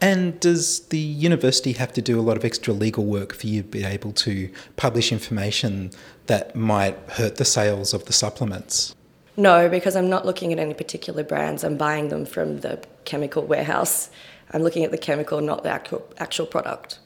And 0.00 0.40
does 0.40 0.86
the 0.86 0.98
university 0.98 1.72
have 1.72 1.92
to 1.92 2.02
do 2.02 2.18
a 2.18 2.22
lot 2.22 2.36
of 2.36 2.44
extra 2.44 2.72
legal 2.72 3.04
work 3.04 3.34
for 3.34 3.46
you 3.46 3.62
to 3.62 3.68
be 3.68 3.84
able 3.84 4.12
to 4.12 4.50
publish 4.76 5.12
information 5.12 5.90
that 6.26 6.56
might 6.56 6.96
hurt 7.10 7.36
the 7.36 7.44
sales 7.44 7.92
of 7.92 8.06
the 8.06 8.12
supplements? 8.12 8.94
No, 9.36 9.68
because 9.68 9.96
I'm 9.96 10.08
not 10.08 10.26
looking 10.26 10.52
at 10.52 10.58
any 10.58 10.74
particular 10.74 11.22
brands. 11.22 11.64
I'm 11.64 11.76
buying 11.76 12.08
them 12.08 12.24
from 12.24 12.60
the 12.60 12.82
chemical 13.04 13.44
warehouse. 13.44 14.10
I'm 14.52 14.62
looking 14.62 14.84
at 14.84 14.90
the 14.90 14.98
chemical, 14.98 15.40
not 15.40 15.62
the 15.62 15.70
actual, 15.70 16.06
actual 16.18 16.46
product. 16.46 16.98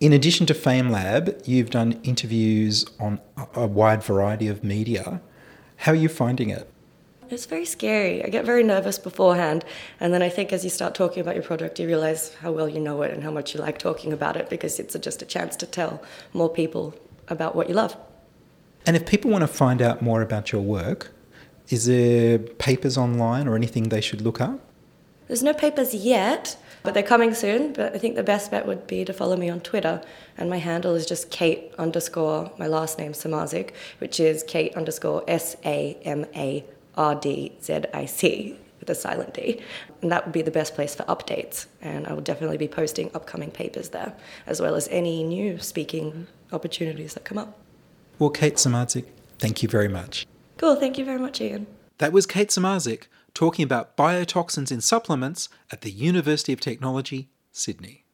In 0.00 0.12
addition 0.12 0.46
to 0.46 0.54
FameLab, 0.54 1.46
you've 1.46 1.70
done 1.70 1.98
interviews 2.04 2.86
on 3.00 3.20
a 3.54 3.66
wide 3.66 4.02
variety 4.02 4.46
of 4.46 4.62
media. 4.62 5.20
How 5.76 5.92
are 5.92 5.96
you 5.96 6.08
finding 6.08 6.50
it? 6.50 6.70
It's 7.30 7.46
very 7.46 7.64
scary. 7.64 8.24
I 8.24 8.28
get 8.28 8.44
very 8.46 8.62
nervous 8.62 8.98
beforehand, 8.98 9.64
and 10.00 10.14
then 10.14 10.22
I 10.22 10.28
think 10.28 10.52
as 10.52 10.64
you 10.64 10.70
start 10.70 10.94
talking 10.94 11.20
about 11.20 11.34
your 11.34 11.44
project, 11.44 11.78
you 11.78 11.86
realize 11.86 12.34
how 12.36 12.52
well 12.52 12.68
you 12.68 12.80
know 12.80 13.02
it 13.02 13.12
and 13.12 13.22
how 13.22 13.30
much 13.30 13.54
you 13.54 13.60
like 13.60 13.78
talking 13.78 14.12
about 14.12 14.36
it 14.36 14.48
because 14.48 14.78
it's 14.78 14.96
just 14.98 15.20
a 15.20 15.26
chance 15.26 15.56
to 15.56 15.66
tell 15.66 16.02
more 16.32 16.48
people 16.48 16.94
about 17.28 17.54
what 17.54 17.68
you 17.68 17.74
love. 17.74 17.96
And 18.86 18.96
if 18.96 19.04
people 19.04 19.30
want 19.30 19.42
to 19.42 19.48
find 19.48 19.82
out 19.82 20.00
more 20.00 20.22
about 20.22 20.52
your 20.52 20.62
work, 20.62 21.12
is 21.68 21.84
there 21.84 22.38
papers 22.38 22.96
online 22.96 23.46
or 23.46 23.56
anything 23.56 23.90
they 23.90 24.00
should 24.00 24.22
look 24.22 24.40
up? 24.40 24.60
There's 25.28 25.42
no 25.42 25.52
papers 25.52 25.94
yet, 25.94 26.56
but 26.82 26.94
they're 26.94 27.02
coming 27.02 27.34
soon. 27.34 27.74
But 27.74 27.94
I 27.94 27.98
think 27.98 28.16
the 28.16 28.22
best 28.22 28.50
bet 28.50 28.66
would 28.66 28.86
be 28.86 29.04
to 29.04 29.12
follow 29.12 29.36
me 29.36 29.48
on 29.48 29.60
Twitter, 29.60 30.02
and 30.36 30.50
my 30.50 30.56
handle 30.56 30.94
is 30.94 31.06
just 31.06 31.30
Kate 31.30 31.72
underscore 31.78 32.50
my 32.58 32.66
last 32.66 32.98
name 32.98 33.12
Samardzic, 33.12 33.70
which 33.98 34.18
is 34.18 34.42
Kate 34.42 34.74
underscore 34.74 35.22
S 35.28 35.56
A 35.64 35.98
M 36.02 36.26
A 36.34 36.64
R 36.96 37.14
D 37.14 37.52
Z 37.62 37.84
I 37.94 38.06
C 38.06 38.58
with 38.80 38.88
a 38.90 38.94
silent 38.94 39.34
D. 39.34 39.60
And 40.02 40.10
that 40.10 40.24
would 40.24 40.32
be 40.32 40.42
the 40.42 40.50
best 40.50 40.74
place 40.74 40.94
for 40.94 41.02
updates. 41.04 41.66
And 41.82 42.06
I 42.06 42.12
will 42.12 42.22
definitely 42.22 42.58
be 42.58 42.68
posting 42.68 43.10
upcoming 43.14 43.50
papers 43.50 43.90
there, 43.90 44.14
as 44.46 44.60
well 44.60 44.74
as 44.74 44.88
any 44.88 45.22
new 45.22 45.58
speaking 45.58 46.26
opportunities 46.52 47.14
that 47.14 47.24
come 47.24 47.38
up. 47.38 47.58
Well, 48.18 48.30
Kate 48.30 48.54
Samardzic, 48.54 49.04
thank 49.38 49.62
you 49.62 49.68
very 49.68 49.88
much. 49.88 50.26
Cool, 50.56 50.76
thank 50.76 50.98
you 50.98 51.04
very 51.04 51.18
much, 51.18 51.40
Ian. 51.40 51.66
That 51.98 52.12
was 52.12 52.26
Kate 52.26 52.48
Samardzic 52.48 53.04
talking 53.38 53.62
about 53.62 53.96
biotoxins 53.96 54.72
in 54.72 54.80
supplements 54.80 55.48
at 55.70 55.82
the 55.82 55.92
University 55.92 56.52
of 56.52 56.58
Technology, 56.58 57.28
Sydney. 57.52 58.04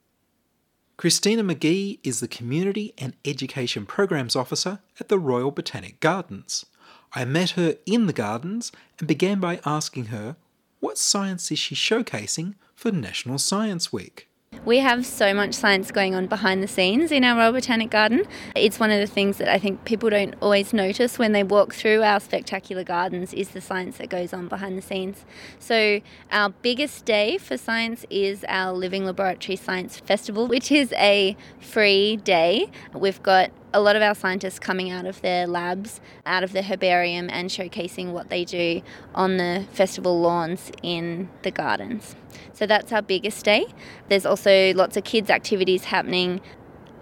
Christina 0.98 1.42
McGee 1.42 1.98
is 2.02 2.20
the 2.20 2.28
Community 2.28 2.92
and 2.98 3.16
Education 3.24 3.87
Programs 3.87 4.37
Officer 4.37 4.80
at 5.00 5.08
the 5.08 5.18
Royal 5.18 5.50
Botanic 5.50 5.98
Gardens. 6.00 6.66
I 7.14 7.24
met 7.24 7.52
her 7.52 7.76
in 7.87 8.06
the 8.06 8.12
gardens 8.12 8.70
and 8.98 9.08
began 9.08 9.40
by 9.40 9.60
asking 9.64 10.06
her 10.06 10.37
what 10.80 10.98
science 10.98 11.50
is 11.50 11.58
she 11.58 11.74
showcasing 11.74 12.56
for 12.74 12.92
National 12.92 13.38
Science 13.38 13.90
Week. 13.90 14.28
We 14.64 14.78
have 14.78 15.04
so 15.04 15.34
much 15.34 15.54
science 15.54 15.90
going 15.90 16.14
on 16.14 16.26
behind 16.26 16.62
the 16.62 16.68
scenes 16.68 17.12
in 17.12 17.22
our 17.22 17.36
Royal 17.36 17.52
Botanic 17.52 17.90
Garden. 17.90 18.24
It's 18.56 18.80
one 18.80 18.90
of 18.90 18.98
the 18.98 19.06
things 19.06 19.36
that 19.36 19.48
I 19.48 19.58
think 19.58 19.84
people 19.84 20.08
don't 20.08 20.34
always 20.40 20.72
notice 20.72 21.18
when 21.18 21.32
they 21.32 21.42
walk 21.42 21.74
through 21.74 22.02
our 22.02 22.18
spectacular 22.18 22.82
gardens 22.82 23.34
is 23.34 23.50
the 23.50 23.60
science 23.60 23.98
that 23.98 24.08
goes 24.08 24.32
on 24.32 24.48
behind 24.48 24.78
the 24.78 24.82
scenes. 24.82 25.24
So 25.58 26.00
our 26.32 26.48
biggest 26.48 27.04
day 27.04 27.36
for 27.36 27.58
science 27.58 28.06
is 28.08 28.44
our 28.48 28.72
Living 28.72 29.04
Laboratory 29.04 29.56
Science 29.56 29.98
Festival, 30.00 30.46
which 30.46 30.72
is 30.72 30.92
a 30.94 31.36
free 31.60 32.16
day. 32.16 32.70
We've 32.94 33.22
got 33.22 33.50
a 33.74 33.80
lot 33.80 33.96
of 33.96 34.02
our 34.02 34.14
scientists 34.14 34.60
coming 34.60 34.90
out 34.90 35.04
of 35.04 35.20
their 35.20 35.46
labs, 35.46 36.00
out 36.24 36.44
of 36.44 36.52
the 36.52 36.62
herbarium, 36.62 37.28
and 37.28 37.50
showcasing 37.50 38.12
what 38.12 38.30
they 38.30 38.44
do 38.44 38.80
on 39.14 39.37
the 39.37 39.66
festival 39.72 40.20
lawns 40.20 40.70
in 40.82 41.28
the 41.42 41.50
gardens. 41.50 42.14
So 42.52 42.66
that's 42.66 42.92
our 42.92 43.02
biggest 43.02 43.44
day. 43.44 43.66
There's 44.08 44.24
also 44.24 44.72
lots 44.74 44.96
of 44.96 45.02
kids' 45.02 45.28
activities 45.28 45.84
happening. 45.84 46.40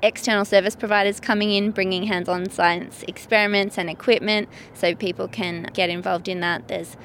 External 0.02 0.46
service 0.46 0.74
providers 0.74 1.20
coming 1.20 1.50
in, 1.52 1.70
bringing 1.70 2.04
hands 2.04 2.28
on 2.28 2.48
science 2.48 3.04
experiments 3.06 3.78
and 3.78 3.88
equipment 3.90 4.48
so 4.72 4.94
people 4.94 5.28
can 5.28 5.68
get 5.74 5.90
involved 5.90 6.26
in 6.26 6.40
that. 6.40 6.68
There's 6.68 6.96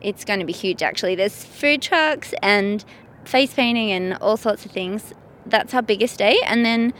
it's 0.00 0.24
going 0.24 0.38
to 0.38 0.46
be 0.46 0.52
huge 0.52 0.82
actually. 0.82 1.16
There's 1.16 1.44
food 1.44 1.82
trucks 1.82 2.32
and 2.42 2.84
face 3.24 3.52
painting 3.52 3.90
and 3.90 4.14
all 4.18 4.36
sorts 4.36 4.64
of 4.64 4.70
things. 4.70 5.12
That's 5.44 5.74
our 5.74 5.82
biggest 5.82 6.18
day. 6.18 6.38
And 6.46 6.64
then 6.64 6.94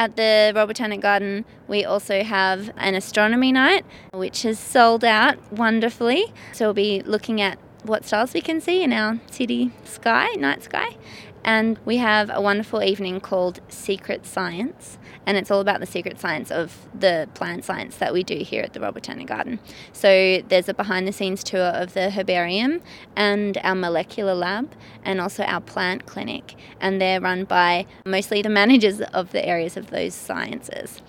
at 0.00 0.16
the 0.16 0.50
Royal 0.54 0.66
Botanic 0.66 1.02
Garden, 1.02 1.44
we 1.68 1.84
also 1.84 2.22
have 2.22 2.72
an 2.78 2.94
astronomy 2.94 3.52
night, 3.52 3.84
which 4.14 4.44
has 4.44 4.58
sold 4.58 5.04
out 5.04 5.36
wonderfully. 5.52 6.32
So 6.52 6.68
we'll 6.68 6.74
be 6.74 7.02
looking 7.02 7.42
at 7.42 7.58
what 7.82 8.06
stars 8.06 8.32
we 8.32 8.40
can 8.40 8.62
see 8.62 8.82
in 8.82 8.94
our 8.94 9.20
city 9.30 9.72
sky, 9.84 10.28
night 10.38 10.62
sky. 10.62 10.96
And 11.44 11.78
we 11.84 11.96
have 11.96 12.30
a 12.32 12.40
wonderful 12.40 12.82
evening 12.82 13.20
called 13.20 13.60
Secret 13.68 14.26
Science, 14.26 14.98
and 15.24 15.36
it's 15.36 15.50
all 15.50 15.60
about 15.60 15.80
the 15.80 15.86
secret 15.86 16.20
science 16.20 16.50
of 16.50 16.86
the 16.98 17.28
plant 17.34 17.64
science 17.64 17.96
that 17.96 18.12
we 18.12 18.22
do 18.22 18.36
here 18.36 18.62
at 18.62 18.74
the 18.74 18.80
Royal 18.80 18.92
Botanic 18.92 19.26
Garden. 19.26 19.58
So 19.92 20.42
there's 20.48 20.68
a 20.68 20.74
behind 20.74 21.08
the 21.08 21.12
scenes 21.12 21.42
tour 21.42 21.68
of 21.68 21.94
the 21.94 22.10
herbarium 22.10 22.82
and 23.16 23.58
our 23.62 23.74
molecular 23.74 24.34
lab, 24.34 24.70
and 25.02 25.20
also 25.20 25.42
our 25.44 25.60
plant 25.60 26.06
clinic, 26.06 26.56
and 26.80 27.00
they're 27.00 27.20
run 27.20 27.44
by 27.44 27.86
mostly 28.04 28.42
the 28.42 28.50
managers 28.50 29.00
of 29.00 29.32
the 29.32 29.44
areas 29.44 29.76
of 29.76 29.90
those 29.90 30.14
sciences. 30.14 31.00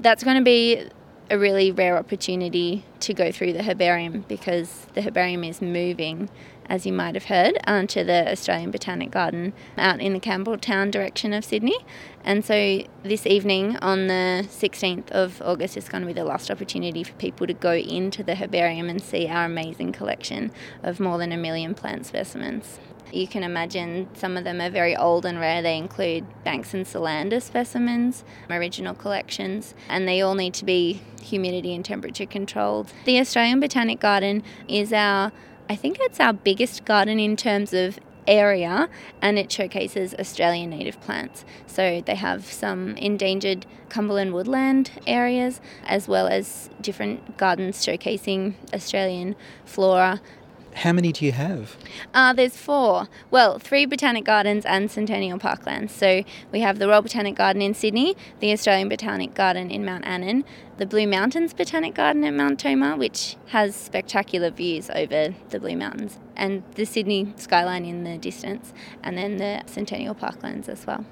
That's 0.00 0.24
going 0.24 0.36
to 0.36 0.42
be 0.42 0.88
a 1.30 1.38
really 1.38 1.70
rare 1.70 1.96
opportunity 1.96 2.84
to 3.00 3.14
go 3.14 3.32
through 3.32 3.52
the 3.52 3.62
herbarium 3.62 4.24
because 4.28 4.86
the 4.94 5.02
herbarium 5.02 5.44
is 5.44 5.62
moving 5.62 6.28
as 6.66 6.86
you 6.86 6.92
might 6.92 7.14
have 7.14 7.24
heard, 7.24 7.56
uh, 7.66 7.72
onto 7.72 8.04
the 8.04 8.30
Australian 8.30 8.70
Botanic 8.70 9.10
Garden 9.10 9.52
out 9.76 10.00
in 10.00 10.12
the 10.12 10.20
Campbelltown 10.20 10.90
direction 10.90 11.32
of 11.32 11.44
Sydney. 11.44 11.76
And 12.24 12.44
so 12.44 12.82
this 13.02 13.26
evening 13.26 13.76
on 13.78 14.06
the 14.06 14.46
16th 14.48 15.10
of 15.10 15.42
August 15.42 15.76
is 15.76 15.88
going 15.88 16.02
to 16.02 16.06
be 16.06 16.12
the 16.12 16.24
last 16.24 16.50
opportunity 16.50 17.04
for 17.04 17.12
people 17.14 17.46
to 17.46 17.54
go 17.54 17.74
into 17.74 18.22
the 18.22 18.36
herbarium 18.36 18.88
and 18.88 19.02
see 19.02 19.28
our 19.28 19.44
amazing 19.44 19.92
collection 19.92 20.50
of 20.82 21.00
more 21.00 21.18
than 21.18 21.32
a 21.32 21.36
million 21.36 21.74
plant 21.74 22.06
specimens. 22.06 22.78
You 23.12 23.28
can 23.28 23.44
imagine 23.44 24.08
some 24.14 24.36
of 24.36 24.42
them 24.42 24.60
are 24.60 24.70
very 24.70 24.96
old 24.96 25.24
and 25.24 25.38
rare. 25.38 25.62
They 25.62 25.76
include 25.76 26.26
Banks 26.42 26.74
and 26.74 26.84
Solander 26.84 27.38
specimens, 27.38 28.24
original 28.50 28.94
collections, 28.94 29.74
and 29.88 30.08
they 30.08 30.20
all 30.20 30.34
need 30.34 30.54
to 30.54 30.64
be 30.64 31.00
humidity 31.22 31.74
and 31.74 31.84
temperature 31.84 32.26
controlled. 32.26 32.92
The 33.04 33.20
Australian 33.20 33.60
Botanic 33.60 34.00
Garden 34.00 34.42
is 34.66 34.92
our 34.92 35.30
I 35.68 35.76
think 35.76 35.96
it's 36.00 36.20
our 36.20 36.32
biggest 36.32 36.84
garden 36.84 37.18
in 37.18 37.36
terms 37.36 37.72
of 37.72 37.98
area 38.26 38.88
and 39.20 39.38
it 39.38 39.50
showcases 39.50 40.14
Australian 40.18 40.70
native 40.70 41.00
plants. 41.00 41.44
So 41.66 42.02
they 42.04 42.14
have 42.14 42.44
some 42.44 42.96
endangered 42.96 43.66
Cumberland 43.88 44.34
woodland 44.34 44.90
areas 45.06 45.60
as 45.86 46.06
well 46.08 46.26
as 46.26 46.68
different 46.80 47.36
gardens 47.36 47.84
showcasing 47.84 48.54
Australian 48.72 49.36
flora. 49.64 50.20
How 50.74 50.92
many 50.92 51.12
do 51.12 51.24
you 51.24 51.32
have? 51.32 51.76
Uh, 52.12 52.32
there's 52.32 52.56
four. 52.56 53.08
Well, 53.30 53.58
three 53.58 53.86
botanic 53.86 54.24
gardens 54.24 54.66
and 54.66 54.90
Centennial 54.90 55.38
Parklands. 55.38 55.90
So 55.90 56.24
we 56.52 56.60
have 56.60 56.78
the 56.78 56.88
Royal 56.88 57.02
Botanic 57.02 57.36
Garden 57.36 57.62
in 57.62 57.74
Sydney, 57.74 58.16
the 58.40 58.52
Australian 58.52 58.88
Botanic 58.88 59.34
Garden 59.34 59.70
in 59.70 59.84
Mount 59.84 60.04
Annan, 60.04 60.44
the 60.76 60.86
Blue 60.86 61.06
Mountains 61.06 61.54
Botanic 61.54 61.94
Garden 61.94 62.24
at 62.24 62.34
Mount 62.34 62.58
Tomah, 62.58 62.96
which 62.96 63.36
has 63.46 63.76
spectacular 63.76 64.50
views 64.50 64.90
over 64.90 65.34
the 65.50 65.60
Blue 65.60 65.76
Mountains, 65.76 66.18
and 66.36 66.64
the 66.74 66.84
Sydney 66.84 67.32
skyline 67.36 67.84
in 67.84 68.02
the 68.02 68.18
distance, 68.18 68.72
and 69.02 69.16
then 69.16 69.36
the 69.36 69.62
Centennial 69.66 70.14
Parklands 70.14 70.68
as 70.68 70.86
well. 70.86 71.06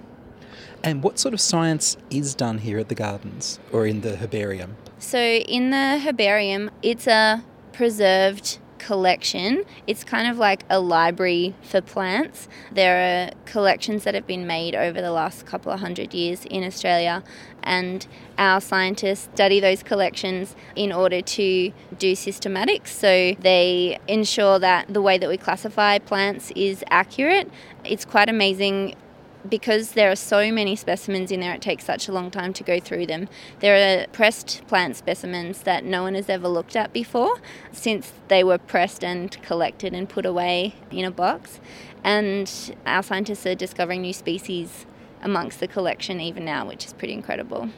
And 0.82 1.02
what 1.04 1.18
sort 1.18 1.34
of 1.34 1.40
science 1.40 1.96
is 2.10 2.34
done 2.34 2.58
here 2.58 2.78
at 2.78 2.88
the 2.88 2.96
gardens 2.96 3.60
or 3.70 3.86
in 3.86 4.00
the 4.00 4.16
herbarium? 4.16 4.76
So 4.98 5.18
in 5.18 5.70
the 5.70 6.00
herbarium, 6.00 6.70
it's 6.82 7.06
a 7.06 7.44
preserved 7.72 8.58
collection. 8.82 9.64
It's 9.86 10.02
kind 10.02 10.28
of 10.28 10.38
like 10.38 10.64
a 10.68 10.80
library 10.80 11.54
for 11.62 11.80
plants. 11.80 12.48
There 12.72 12.96
are 13.28 13.30
collections 13.46 14.02
that 14.04 14.14
have 14.14 14.26
been 14.26 14.46
made 14.46 14.74
over 14.74 15.00
the 15.00 15.12
last 15.12 15.46
couple 15.46 15.70
of 15.70 15.80
hundred 15.80 16.12
years 16.12 16.44
in 16.46 16.64
Australia, 16.64 17.22
and 17.62 18.06
our 18.38 18.60
scientists 18.60 19.28
study 19.32 19.60
those 19.60 19.84
collections 19.84 20.56
in 20.74 20.92
order 20.92 21.22
to 21.22 21.72
do 21.98 22.12
systematics. 22.12 22.88
So 22.88 23.34
they 23.40 23.98
ensure 24.08 24.58
that 24.58 24.92
the 24.92 25.00
way 25.00 25.16
that 25.16 25.28
we 25.28 25.36
classify 25.36 25.98
plants 25.98 26.50
is 26.56 26.82
accurate. 26.90 27.48
It's 27.84 28.04
quite 28.04 28.28
amazing 28.28 28.96
because 29.48 29.92
there 29.92 30.10
are 30.10 30.16
so 30.16 30.52
many 30.52 30.76
specimens 30.76 31.30
in 31.30 31.40
there, 31.40 31.54
it 31.54 31.62
takes 31.62 31.84
such 31.84 32.08
a 32.08 32.12
long 32.12 32.30
time 32.30 32.52
to 32.54 32.62
go 32.62 32.78
through 32.80 33.06
them. 33.06 33.28
There 33.60 34.02
are 34.02 34.06
pressed 34.08 34.62
plant 34.66 34.96
specimens 34.96 35.62
that 35.62 35.84
no 35.84 36.02
one 36.02 36.14
has 36.14 36.28
ever 36.28 36.48
looked 36.48 36.76
at 36.76 36.92
before 36.92 37.40
since 37.72 38.12
they 38.28 38.44
were 38.44 38.58
pressed 38.58 39.02
and 39.02 39.30
collected 39.42 39.94
and 39.94 40.08
put 40.08 40.26
away 40.26 40.74
in 40.90 41.04
a 41.04 41.10
box. 41.10 41.60
And 42.04 42.50
our 42.86 43.02
scientists 43.02 43.46
are 43.46 43.54
discovering 43.54 44.02
new 44.02 44.12
species 44.12 44.86
amongst 45.22 45.60
the 45.60 45.68
collection 45.68 46.20
even 46.20 46.44
now, 46.44 46.66
which 46.66 46.84
is 46.84 46.92
pretty 46.92 47.14
incredible. 47.14 47.70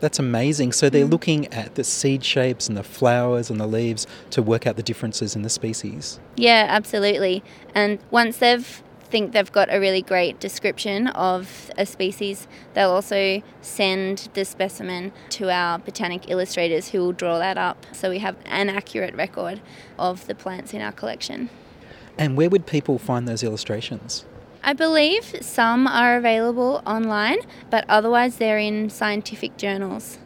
That's 0.00 0.18
amazing. 0.18 0.72
So 0.72 0.88
they're 0.88 1.06
mm. 1.06 1.10
looking 1.10 1.52
at 1.52 1.74
the 1.74 1.84
seed 1.84 2.24
shapes 2.24 2.68
and 2.68 2.76
the 2.76 2.82
flowers 2.84 3.50
and 3.50 3.60
the 3.60 3.66
leaves 3.66 4.06
to 4.30 4.42
work 4.42 4.66
out 4.66 4.76
the 4.76 4.82
differences 4.82 5.34
in 5.34 5.42
the 5.42 5.50
species. 5.50 6.20
Yeah, 6.36 6.66
absolutely. 6.68 7.42
And 7.74 7.98
once 8.10 8.38
they've 8.38 8.82
think 9.10 9.32
they've 9.32 9.50
got 9.50 9.72
a 9.72 9.78
really 9.78 10.02
great 10.02 10.40
description 10.40 11.06
of 11.08 11.70
a 11.76 11.86
species, 11.86 12.46
they'll 12.74 12.90
also 12.90 13.42
send 13.60 14.28
the 14.34 14.44
specimen 14.44 15.12
to 15.30 15.50
our 15.50 15.78
botanic 15.78 16.30
illustrators 16.30 16.88
who 16.88 17.00
will 17.00 17.12
draw 17.12 17.38
that 17.38 17.58
up 17.58 17.86
so 17.92 18.10
we 18.10 18.18
have 18.18 18.36
an 18.46 18.68
accurate 18.68 19.14
record 19.14 19.60
of 19.98 20.26
the 20.26 20.34
plants 20.34 20.74
in 20.74 20.80
our 20.80 20.92
collection. 20.92 21.50
And 22.16 22.36
where 22.36 22.50
would 22.50 22.66
people 22.66 22.98
find 22.98 23.28
those 23.28 23.42
illustrations? 23.42 24.24
I 24.62 24.72
believe 24.72 25.36
some 25.40 25.86
are 25.86 26.16
available 26.16 26.82
online, 26.84 27.38
but 27.70 27.84
otherwise 27.88 28.36
they're 28.36 28.58
in 28.58 28.90
scientific 28.90 29.56
journals. 29.56 30.18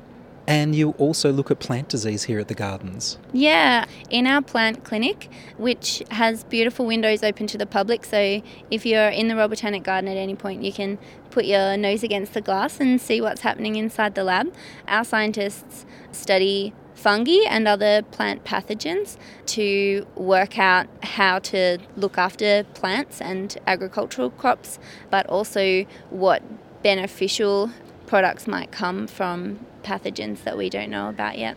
And 0.47 0.75
you 0.75 0.91
also 0.99 1.31
look 1.33 1.51
at 1.51 1.61
plant 1.61 1.89
disease 1.89 2.25
here 2.25 2.41
at 2.41 2.49
the 2.49 2.55
gardens. 2.55 3.19
Yeah, 3.33 3.85
in 4.11 4.27
our 4.27 4.43
plant 4.43 4.83
clinic, 4.83 5.31
which 5.57 6.03
has 6.11 6.45
beautiful 6.45 6.85
windows 6.87 7.23
open 7.23 7.47
to 7.49 7.59
the 7.59 7.67
public. 7.67 8.05
So 8.05 8.43
if 8.71 8.85
you're 8.85 9.09
in 9.09 9.29
the 9.29 9.37
Royal 9.37 9.49
Botanic 9.49 9.85
Garden 9.85 10.11
at 10.11 10.17
any 10.17 10.35
point, 10.35 10.63
you 10.63 10.73
can 10.73 10.99
put 11.31 11.45
your 11.45 11.77
nose 11.77 12.03
against 12.03 12.35
the 12.35 12.41
glass 12.41 12.81
and 12.81 13.01
see 13.01 13.21
what's 13.21 13.43
happening 13.43 13.77
inside 13.77 14.15
the 14.15 14.25
lab. 14.25 14.53
Our 14.89 15.05
scientists 15.05 15.87
study 16.11 16.75
fungi 16.95 17.45
and 17.49 17.67
other 17.67 18.03
plant 18.03 18.45
pathogens 18.45 19.17
to 19.45 20.07
work 20.15 20.59
out 20.59 20.87
how 21.03 21.39
to 21.39 21.79
look 21.97 22.17
after 22.17 22.65
plants 22.75 23.21
and 23.21 23.57
agricultural 23.67 24.31
crops, 24.31 24.79
but 25.11 25.27
also 25.27 25.85
what 26.11 26.43
beneficial 26.83 27.71
products 28.07 28.47
might 28.47 28.71
come 28.71 29.07
from 29.07 29.59
pathogens 29.83 30.45
that 30.45 30.57
we 30.57 30.71
don't 30.71 30.91
know 30.91 31.09
about 31.09 31.39
yet. 31.39 31.57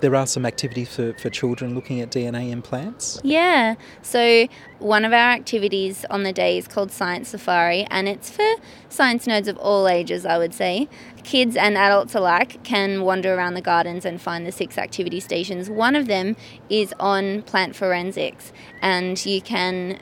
There 0.00 0.14
are 0.16 0.26
some 0.26 0.44
activities 0.44 0.94
for, 0.94 1.14
for 1.14 1.30
children 1.30 1.74
looking 1.74 2.00
at 2.00 2.10
DNA 2.10 2.50
in 2.50 2.60
plants. 2.60 3.18
Yeah, 3.24 3.76
so 4.02 4.48
one 4.78 5.04
of 5.04 5.12
our 5.12 5.30
activities 5.30 6.04
on 6.10 6.24
the 6.24 6.32
day 6.32 6.58
is 6.58 6.68
called 6.68 6.92
Science 6.92 7.30
Safari, 7.30 7.86
and 7.90 8.06
it's 8.06 8.28
for 8.28 8.46
science 8.90 9.26
nerds 9.26 9.48
of 9.48 9.56
all 9.56 9.88
ages, 9.88 10.26
I 10.26 10.36
would 10.36 10.52
say. 10.52 10.88
Kids 11.22 11.56
and 11.56 11.78
adults 11.78 12.14
alike 12.14 12.62
can 12.64 13.02
wander 13.02 13.34
around 13.34 13.54
the 13.54 13.62
gardens 13.62 14.04
and 14.04 14.20
find 14.20 14.46
the 14.46 14.52
six 14.52 14.76
activity 14.76 15.20
stations. 15.20 15.70
One 15.70 15.96
of 15.96 16.06
them 16.06 16.36
is 16.68 16.92
on 17.00 17.40
plant 17.42 17.74
forensics, 17.74 18.52
and 18.82 19.24
you 19.24 19.40
can 19.40 20.00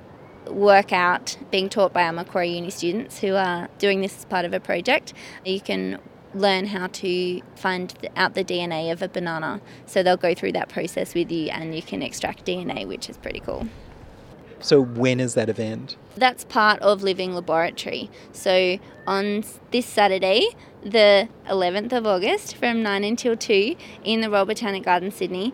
work 0.48 0.92
out 0.92 1.36
being 1.50 1.68
taught 1.68 1.92
by 1.92 2.04
our 2.04 2.12
Macquarie 2.12 2.56
Uni 2.56 2.70
students 2.70 3.20
who 3.20 3.34
are 3.34 3.68
doing 3.78 4.00
this 4.00 4.18
as 4.18 4.24
part 4.24 4.44
of 4.44 4.52
a 4.52 4.58
project. 4.58 5.12
You 5.44 5.60
can 5.60 6.00
learn 6.34 6.66
how 6.66 6.86
to 6.86 7.40
find 7.56 7.94
out 8.16 8.34
the 8.34 8.44
DNA 8.44 8.90
of 8.92 9.02
a 9.02 9.08
banana. 9.08 9.60
So 9.86 10.02
they'll 10.02 10.16
go 10.16 10.34
through 10.34 10.52
that 10.52 10.68
process 10.68 11.14
with 11.14 11.30
you 11.30 11.48
and 11.50 11.74
you 11.74 11.82
can 11.82 12.02
extract 12.02 12.46
DNA, 12.46 12.86
which 12.86 13.08
is 13.08 13.16
pretty 13.16 13.40
cool. 13.40 13.66
So, 14.60 14.80
when 14.80 15.18
is 15.18 15.34
that 15.34 15.48
event? 15.48 15.96
That's 16.16 16.44
part 16.44 16.78
of 16.80 17.02
Living 17.02 17.34
Laboratory. 17.34 18.08
So, 18.30 18.78
on 19.08 19.42
this 19.72 19.86
Saturday, 19.86 20.46
the 20.84 21.28
11th 21.48 21.92
of 21.92 22.06
August, 22.06 22.56
from 22.56 22.80
9 22.80 23.02
until 23.02 23.36
2 23.36 23.74
in 24.04 24.20
the 24.20 24.30
Royal 24.30 24.44
Botanic 24.44 24.84
Garden, 24.84 25.10
Sydney, 25.10 25.52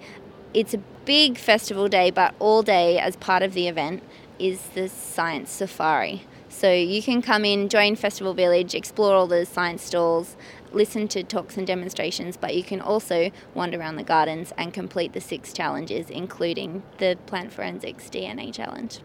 it's 0.53 0.75
a 0.75 0.79
big 1.07 1.39
festival 1.39 1.89
day, 1.89 2.11
but 2.11 2.35
all 2.39 2.63
day 2.63 2.99
as 2.99 3.17
part 3.17 3.43
of 3.43 3.55
the 3.55 3.67
event 3.67 4.03
is 4.39 4.61
the 4.75 4.91
Science 4.91 5.51
Safari. 5.51 6.27
So 6.51 6.73
you 6.73 7.03
can 7.03 7.23
come 7.23 7.45
in, 7.45 7.69
join 7.69 7.95
Festival 7.97 8.35
Village, 8.35 8.75
explore 8.75 9.15
all 9.15 9.27
the 9.27 9.47
science 9.47 9.85
stalls, 9.85 10.37
listen 10.73 11.09
to 11.09 11.23
talks 11.23 11.57
and 11.57 11.67
demonstrations, 11.67 12.37
but 12.37 12.55
you 12.55 12.63
can 12.63 12.81
also 12.81 13.31
wander 13.55 13.79
around 13.79 13.97
the 13.97 14.03
gardens 14.03 14.53
and 14.57 14.73
complete 14.73 15.13
the 15.13 15.21
six 15.21 15.53
challenges, 15.53 16.11
including 16.11 16.83
the 16.99 17.19
Plant 17.27 17.53
Forensics 17.53 18.09
DNA 18.09 18.53
Challenge. 18.53 19.01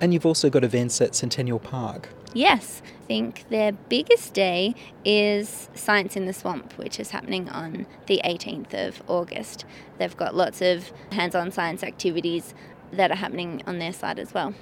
And 0.00 0.14
you've 0.14 0.26
also 0.26 0.48
got 0.48 0.64
events 0.64 1.00
at 1.00 1.14
Centennial 1.14 1.58
Park. 1.58 2.08
Yes, 2.32 2.80
I 3.02 3.06
think 3.06 3.44
their 3.50 3.72
biggest 3.72 4.34
day 4.34 4.74
is 5.04 5.68
Science 5.74 6.16
in 6.16 6.26
the 6.26 6.32
Swamp, 6.32 6.78
which 6.78 7.00
is 7.00 7.10
happening 7.10 7.48
on 7.48 7.86
the 8.06 8.20
18th 8.24 8.72
of 8.72 9.02
August. 9.08 9.64
They've 9.98 10.16
got 10.16 10.34
lots 10.34 10.62
of 10.62 10.92
hands 11.12 11.34
on 11.34 11.50
science 11.50 11.82
activities 11.82 12.54
that 12.92 13.10
are 13.10 13.16
happening 13.16 13.62
on 13.66 13.78
their 13.78 13.92
side 13.92 14.18
as 14.18 14.32
well. 14.32 14.54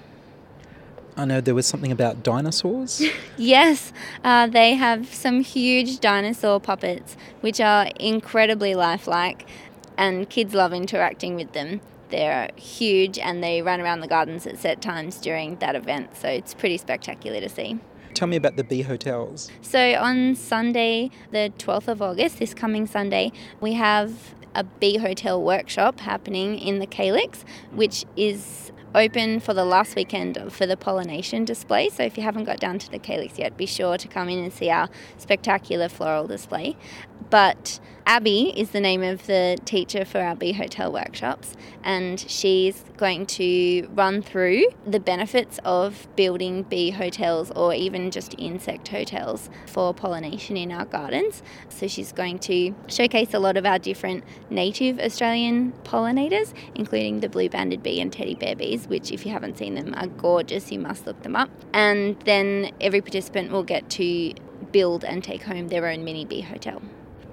I 1.18 1.24
know 1.24 1.40
there 1.40 1.54
was 1.54 1.66
something 1.66 1.90
about 1.90 2.22
dinosaurs. 2.22 3.02
Yes, 3.40 3.92
uh, 4.24 4.48
they 4.48 4.74
have 4.74 5.14
some 5.14 5.42
huge 5.42 6.00
dinosaur 6.00 6.58
puppets, 6.58 7.16
which 7.40 7.60
are 7.60 7.86
incredibly 8.00 8.74
lifelike, 8.74 9.46
and 9.96 10.28
kids 10.28 10.54
love 10.54 10.72
interacting 10.72 11.36
with 11.36 11.52
them. 11.52 11.80
They're 12.10 12.50
huge 12.56 13.16
and 13.16 13.44
they 13.44 13.62
run 13.62 13.80
around 13.80 14.00
the 14.00 14.08
gardens 14.08 14.44
at 14.46 14.58
set 14.58 14.82
times 14.82 15.18
during 15.18 15.54
that 15.56 15.76
event, 15.76 16.16
so 16.16 16.28
it's 16.28 16.52
pretty 16.52 16.78
spectacular 16.78 17.40
to 17.40 17.48
see. 17.48 17.78
Tell 18.14 18.26
me 18.26 18.36
about 18.36 18.56
the 18.56 18.64
bee 18.64 18.82
hotels. 18.82 19.50
So 19.62 19.94
on 19.94 20.34
Sunday, 20.34 21.10
the 21.30 21.52
12th 21.58 21.86
of 21.86 22.02
August, 22.02 22.40
this 22.40 22.54
coming 22.54 22.88
Sunday, 22.88 23.30
we 23.60 23.74
have 23.74 24.34
a 24.56 24.64
bee 24.64 24.96
hotel 24.96 25.40
workshop 25.40 26.00
happening 26.00 26.58
in 26.58 26.80
the 26.80 26.86
Calyx, 26.86 27.44
which 27.70 28.04
is 28.16 28.72
open 28.94 29.40
for 29.40 29.54
the 29.54 29.64
last 29.64 29.96
weekend 29.96 30.38
for 30.52 30.66
the 30.66 30.76
pollination 30.76 31.44
display. 31.44 31.88
So 31.88 32.02
if 32.02 32.16
you 32.16 32.22
haven't 32.22 32.44
got 32.44 32.60
down 32.60 32.78
to 32.78 32.90
the 32.90 32.98
Calyx 32.98 33.38
yet, 33.38 33.56
be 33.56 33.66
sure 33.66 33.98
to 33.98 34.08
come 34.08 34.28
in 34.28 34.38
and 34.38 34.52
see 34.52 34.70
our 34.70 34.88
spectacular 35.16 35.88
floral 35.88 36.26
display. 36.26 36.76
But 37.30 37.80
Abby 38.06 38.54
is 38.58 38.70
the 38.70 38.80
name 38.80 39.02
of 39.02 39.26
the 39.26 39.58
teacher 39.66 40.02
for 40.02 40.18
our 40.18 40.34
bee 40.34 40.52
hotel 40.52 40.90
workshops, 40.90 41.54
and 41.84 42.18
she's 42.18 42.82
going 42.96 43.26
to 43.26 43.86
run 43.92 44.22
through 44.22 44.64
the 44.86 44.98
benefits 44.98 45.60
of 45.62 46.08
building 46.16 46.62
bee 46.62 46.90
hotels 46.90 47.50
or 47.50 47.74
even 47.74 48.10
just 48.10 48.34
insect 48.38 48.88
hotels 48.88 49.50
for 49.66 49.92
pollination 49.92 50.56
in 50.56 50.72
our 50.72 50.86
gardens. 50.86 51.42
So 51.68 51.86
she's 51.86 52.12
going 52.12 52.38
to 52.40 52.74
showcase 52.86 53.34
a 53.34 53.38
lot 53.38 53.58
of 53.58 53.66
our 53.66 53.78
different 53.78 54.24
native 54.48 54.98
Australian 54.98 55.74
pollinators, 55.84 56.54
including 56.74 57.20
the 57.20 57.28
blue 57.28 57.50
banded 57.50 57.82
bee 57.82 58.00
and 58.00 58.10
teddy 58.10 58.34
bear 58.34 58.56
bees, 58.56 58.77
which, 58.86 59.10
if 59.10 59.26
you 59.26 59.32
haven't 59.32 59.58
seen 59.58 59.74
them, 59.74 59.94
are 59.96 60.06
gorgeous. 60.06 60.70
You 60.70 60.78
must 60.78 61.06
look 61.06 61.22
them 61.22 61.34
up. 61.34 61.50
And 61.72 62.20
then 62.20 62.70
every 62.80 63.00
participant 63.00 63.50
will 63.50 63.64
get 63.64 63.88
to 63.90 64.34
build 64.72 65.04
and 65.04 65.24
take 65.24 65.42
home 65.42 65.68
their 65.68 65.86
own 65.86 66.04
mini 66.04 66.24
bee 66.24 66.42
hotel. 66.42 66.82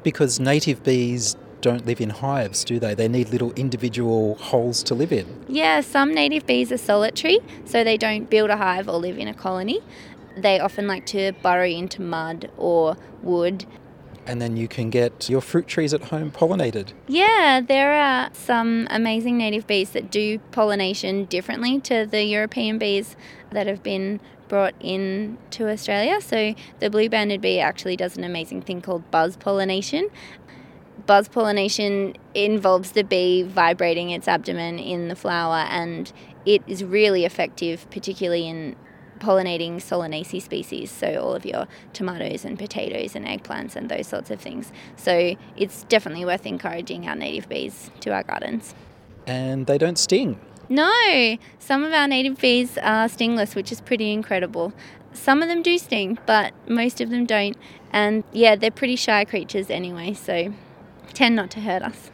Because 0.04 0.40
native 0.40 0.84
bees 0.84 1.36
don't 1.62 1.86
live 1.86 2.00
in 2.00 2.12
hives, 2.12 2.64
do 2.64 2.80
they? 2.80 2.94
They 2.94 3.08
need 3.08 3.30
little 3.30 3.52
individual 3.54 4.36
holes 4.36 4.84
to 4.84 4.94
live 4.94 5.12
in. 5.12 5.26
Yeah, 5.48 5.82
some 5.82 6.14
native 6.14 6.46
bees 6.46 6.72
are 6.72 6.78
solitary, 6.78 7.40
so 7.66 7.84
they 7.84 7.98
don't 7.98 8.30
build 8.30 8.52
a 8.52 8.58
hive 8.58 8.88
or 8.88 8.98
live 8.98 9.18
in 9.18 9.28
a 9.28 9.34
colony. 9.34 9.82
They 10.38 10.60
often 10.60 10.86
like 10.88 11.06
to 11.08 11.32
burrow 11.42 11.66
into 11.66 12.02
mud 12.02 12.52
or 12.58 12.98
wood. 13.24 13.66
And 14.28 14.42
then 14.42 14.58
you 14.58 14.68
can 14.68 14.90
get 14.90 15.30
your 15.30 15.42
fruit 15.42 15.68
trees 15.68 15.94
at 15.94 16.06
home 16.06 16.32
pollinated. 16.32 16.94
Yeah, 17.08 17.62
there 17.66 17.94
are 17.94 18.30
some 18.34 18.88
amazing 18.90 19.38
native 19.38 19.68
bees 19.68 19.92
that 19.92 20.10
do 20.10 20.40
pollination 20.52 21.26
differently 21.26 21.80
to 21.82 22.06
the 22.06 22.24
European 22.24 22.78
bees 22.80 23.16
that 23.52 23.68
have 23.68 23.84
been 23.84 24.20
brought 24.48 24.74
in 24.80 25.38
to 25.52 25.70
Australia. 25.70 26.22
So 26.22 26.56
the 26.80 26.90
blue 26.90 27.10
banded 27.10 27.42
bee 27.42 27.60
actually 27.60 27.96
does 27.96 28.18
an 28.18 28.24
amazing 28.24 28.62
thing 28.62 28.82
called 28.82 29.10
buzz 29.12 29.38
pollination. 29.38 30.10
Buzz 31.06 31.28
pollination 31.28 32.16
involves 32.34 32.92
the 32.92 33.04
bee 33.04 33.44
vibrating 33.44 34.10
its 34.10 34.28
abdomen 34.28 34.80
in 34.80 35.08
the 35.08 35.16
flower 35.16 35.68
and 35.70 36.12
it 36.46 36.64
is 36.68 36.84
really 36.84 37.26
effective, 37.26 37.90
particularly 37.90 38.48
in 38.48 38.76
pollinating 39.20 39.76
Solanaceae 39.76 40.42
species, 40.42 40.92
so 40.92 41.16
all 41.22 41.34
of 41.34 41.46
your 41.46 41.68
tomatoes 41.94 42.46
and 42.46 42.58
potatoes 42.58 43.16
and 43.16 43.26
eggplants 43.26 43.76
and 43.76 43.90
those 43.90 44.08
sorts 44.08 44.32
of 44.32 44.40
things. 44.40 44.72
So 44.96 45.36
it's 45.56 45.84
definitely 45.84 46.26
worth 46.26 46.46
encouraging 46.46 47.08
our 47.08 47.16
native 47.16 47.50
bees 47.50 47.90
to 48.02 48.12
our 48.12 48.24
gardens. 48.24 48.76
And 49.28 49.66
they 49.68 49.78
don't 49.78 49.98
sting. 49.98 50.40
No, 50.68 51.38
some 51.60 51.84
of 51.84 51.94
our 51.94 52.08
native 52.08 52.40
bees 52.40 52.78
are 52.80 53.08
stingless, 53.08 53.56
which 53.56 53.72
is 53.72 53.82
pretty 53.82 54.12
incredible. 54.12 54.74
Some 55.14 55.42
of 55.42 55.48
them 55.48 55.62
do 55.62 55.78
sting, 55.78 56.18
but 56.26 56.54
most 56.70 57.00
of 57.02 57.10
them 57.10 57.26
don't. 57.26 57.56
And 57.92 58.24
yeah, 58.32 58.56
they're 58.56 58.72
pretty 58.72 58.96
shy 58.96 59.26
creatures 59.26 59.70
anyway, 59.70 60.14
so 60.14 60.54
tend 61.14 61.36
not 61.36 61.50
to 61.52 61.62
hurt 61.62 61.82
us 61.82 62.12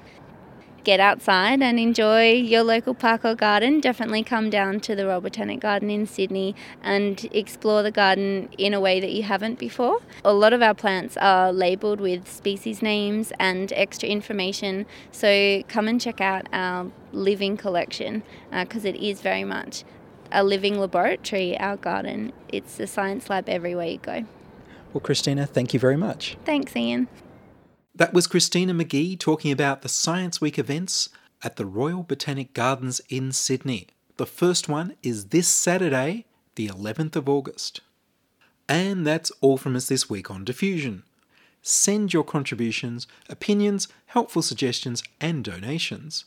get 0.84 1.00
outside 1.00 1.62
and 1.62 1.80
enjoy 1.80 2.32
your 2.32 2.64
local 2.64 2.94
park 2.94 3.24
or 3.24 3.36
garden, 3.36 3.80
definitely 3.80 4.24
come 4.24 4.50
down 4.50 4.80
to 4.82 4.96
the 4.96 5.06
Royal 5.06 5.22
Botanic 5.22 5.60
Garden 5.60 5.90
in 5.90 6.06
Sydney 6.06 6.56
and 6.82 7.28
explore 7.32 7.84
the 7.84 7.92
garden 7.92 8.50
in 8.58 8.74
a 8.74 8.80
way 8.80 9.00
that 9.00 9.12
you 9.12 9.24
haven't 9.24 9.60
before. 9.60 10.00
A 10.26 10.34
lot 10.34 10.54
of 10.54 10.62
our 10.62 10.74
plants 10.74 11.18
are 11.18 11.52
labelled 11.52 12.00
with 12.00 12.28
species 12.28 12.82
names 12.82 13.32
and 13.40 13.72
extra 13.74 14.10
information, 14.10 14.86
so 15.12 15.64
come 15.68 15.88
and 15.88 16.00
check 16.00 16.22
out 16.22 16.48
our 16.52 16.92
living 17.12 17.58
collection 17.58 18.24
because 18.52 18.86
uh, 18.86 18.90
it 18.90 18.96
is 18.96 19.22
very 19.22 19.44
much 19.44 19.84
a 20.32 20.44
living 20.44 20.80
laboratory, 20.80 21.58
our 21.60 21.78
garden. 21.78 22.32
It's 22.48 22.80
a 22.80 22.88
science 22.88 23.30
lab 23.30 23.50
everywhere 23.50 23.88
you 23.88 23.98
go. 23.98 24.26
Well, 24.94 25.02
Christina, 25.02 25.46
thank 25.46 25.74
you 25.74 25.80
very 25.80 25.98
much. 25.98 26.38
Thanks, 26.46 26.76
Ian. 26.76 27.08
That 28.02 28.16
was 28.16 28.26
Christina 28.26 28.74
McGee 28.74 29.20
talking 29.20 29.52
about 29.52 29.84
the 29.84 29.88
Science 29.88 30.42
Week 30.42 30.58
events 30.58 31.10
at 31.44 31.58
the 31.58 31.68
Royal 31.68 32.02
Botanic 32.02 32.52
Gardens 32.52 33.00
in 33.10 33.32
Sydney. 33.32 33.90
The 34.18 34.26
first 34.26 34.68
one 34.68 34.96
is 35.04 35.26
this 35.26 35.48
Saturday, 35.48 36.26
the 36.56 36.68
11th 36.68 37.16
of 37.16 37.30
August. 37.30 37.82
And 38.68 39.06
that's 39.06 39.32
all 39.40 39.56
from 39.56 39.76
us 39.76 39.88
this 39.88 40.10
week 40.10 40.32
on 40.32 40.44
Diffusion. 40.44 41.04
Send 41.62 42.12
your 42.12 42.24
contributions, 42.24 43.06
opinions, 43.30 43.88
helpful 44.08 44.42
suggestions, 44.42 45.04
and 45.20 45.44
donations 45.44 46.26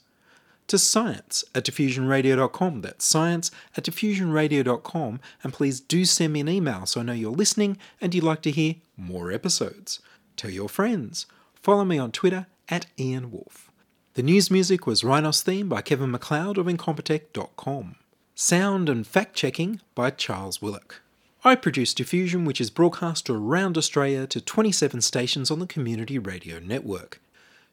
to 0.69 0.79
science 0.79 1.43
at 1.57 1.65
diffusionradio.com. 1.65 2.83
That's 2.83 3.05
science 3.05 3.51
at 3.77 3.83
diffusionradio.com. 3.83 5.19
And 5.43 5.53
please 5.53 5.81
do 5.81 6.05
send 6.05 6.35
me 6.35 6.41
an 6.43 6.49
email 6.49 6.87
so 6.87 7.01
I 7.01 7.03
know 7.03 7.15
you're 7.15 7.33
listening 7.33 7.79
and 8.01 8.15
you'd 8.15 8.23
like 8.23 8.43
to 8.43 8.53
hear 8.53 8.77
more 8.97 9.33
episodes. 9.33 9.99
Tell 10.37 10.53
your 10.53 10.69
friends. 10.69 11.27
Follow 11.65 11.87
me 11.87 11.97
on 11.97 12.13
Twitter 12.13 12.47
at 12.69 12.85
Ian 13.01 13.31
Wolfe. 13.31 13.71
The 14.13 14.23
news 14.23 14.51
music 14.51 14.87
was 14.87 15.03
Rhinos 15.03 15.41
theme 15.41 15.67
by 15.67 15.81
Kevin 15.81 16.11
MacLeod 16.11 16.59
of 16.59 16.67
Incompetech.com. 16.67 17.95
Sound 18.35 18.91
and 18.91 19.07
fact 19.07 19.35
checking 19.35 19.81
by 19.95 20.11
Charles 20.11 20.61
Willock. 20.61 21.01
I 21.43 21.55
produce 21.55 21.95
Diffusion, 21.95 22.45
which 22.45 22.61
is 22.61 22.69
broadcast 22.69 23.31
around 23.31 23.79
Australia 23.79 24.27
to 24.27 24.43
27 24.43 25.01
stations 25.01 25.51
on 25.51 25.59
the 25.59 25.67
Community 25.67 26.19
Radio 26.19 26.59
Network. 26.59 27.23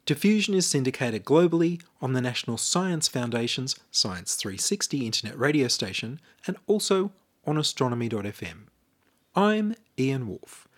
Diffusion 0.06 0.54
is 0.54 0.65
syndicated 0.65 1.25
globally 1.25 1.82
on 2.01 2.13
the 2.13 2.21
National 2.21 2.58
Science 2.58 3.10
Foundation's 3.10 3.75
Science 3.91 4.36
360 4.36 5.06
internet 5.06 5.38
radio 5.38 5.67
station 5.67 6.21
and 6.47 6.56
also 6.65 7.12
on 7.45 7.58
astronomy.fm. 7.58 8.67
I'm 9.36 9.75
Ian 9.99 10.30
Wolfe. 10.30 10.69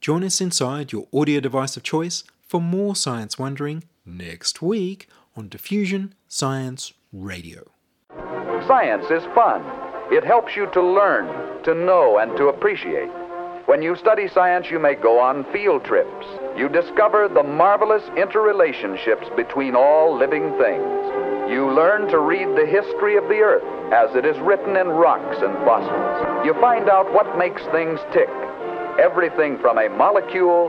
Join 0.00 0.24
us 0.24 0.40
inside 0.40 0.90
your 0.90 1.06
audio 1.12 1.38
device 1.38 1.76
of 1.76 1.82
choice 1.82 2.24
for 2.52 2.60
more 2.60 2.94
science 2.94 3.38
wondering 3.38 3.82
next 4.04 4.60
week 4.60 5.08
on 5.34 5.48
Diffusion 5.48 6.14
Science 6.28 6.92
Radio. 7.10 7.70
Science 8.68 9.06
is 9.06 9.24
fun. 9.34 9.64
It 10.12 10.22
helps 10.22 10.54
you 10.54 10.66
to 10.74 10.82
learn, 10.82 11.62
to 11.64 11.74
know, 11.74 12.18
and 12.18 12.36
to 12.36 12.48
appreciate. 12.48 13.08
When 13.64 13.80
you 13.80 13.96
study 13.96 14.28
science, 14.28 14.66
you 14.70 14.78
may 14.78 14.96
go 14.96 15.18
on 15.18 15.50
field 15.50 15.82
trips. 15.86 16.26
You 16.54 16.68
discover 16.68 17.26
the 17.26 17.42
marvelous 17.42 18.02
interrelationships 18.20 19.34
between 19.34 19.74
all 19.74 20.14
living 20.14 20.52
things. 20.60 20.92
You 21.50 21.72
learn 21.72 22.06
to 22.08 22.18
read 22.18 22.48
the 22.48 22.66
history 22.66 23.16
of 23.16 23.24
the 23.28 23.40
Earth 23.40 23.64
as 23.94 24.14
it 24.14 24.26
is 24.26 24.36
written 24.40 24.76
in 24.76 24.88
rocks 24.88 25.38
and 25.40 25.54
fossils. 25.64 26.44
You 26.44 26.52
find 26.60 26.90
out 26.90 27.14
what 27.14 27.38
makes 27.38 27.62
things 27.72 27.98
tick. 28.12 28.28
Everything 29.00 29.56
from 29.56 29.78
a 29.78 29.88
molecule 29.88 30.68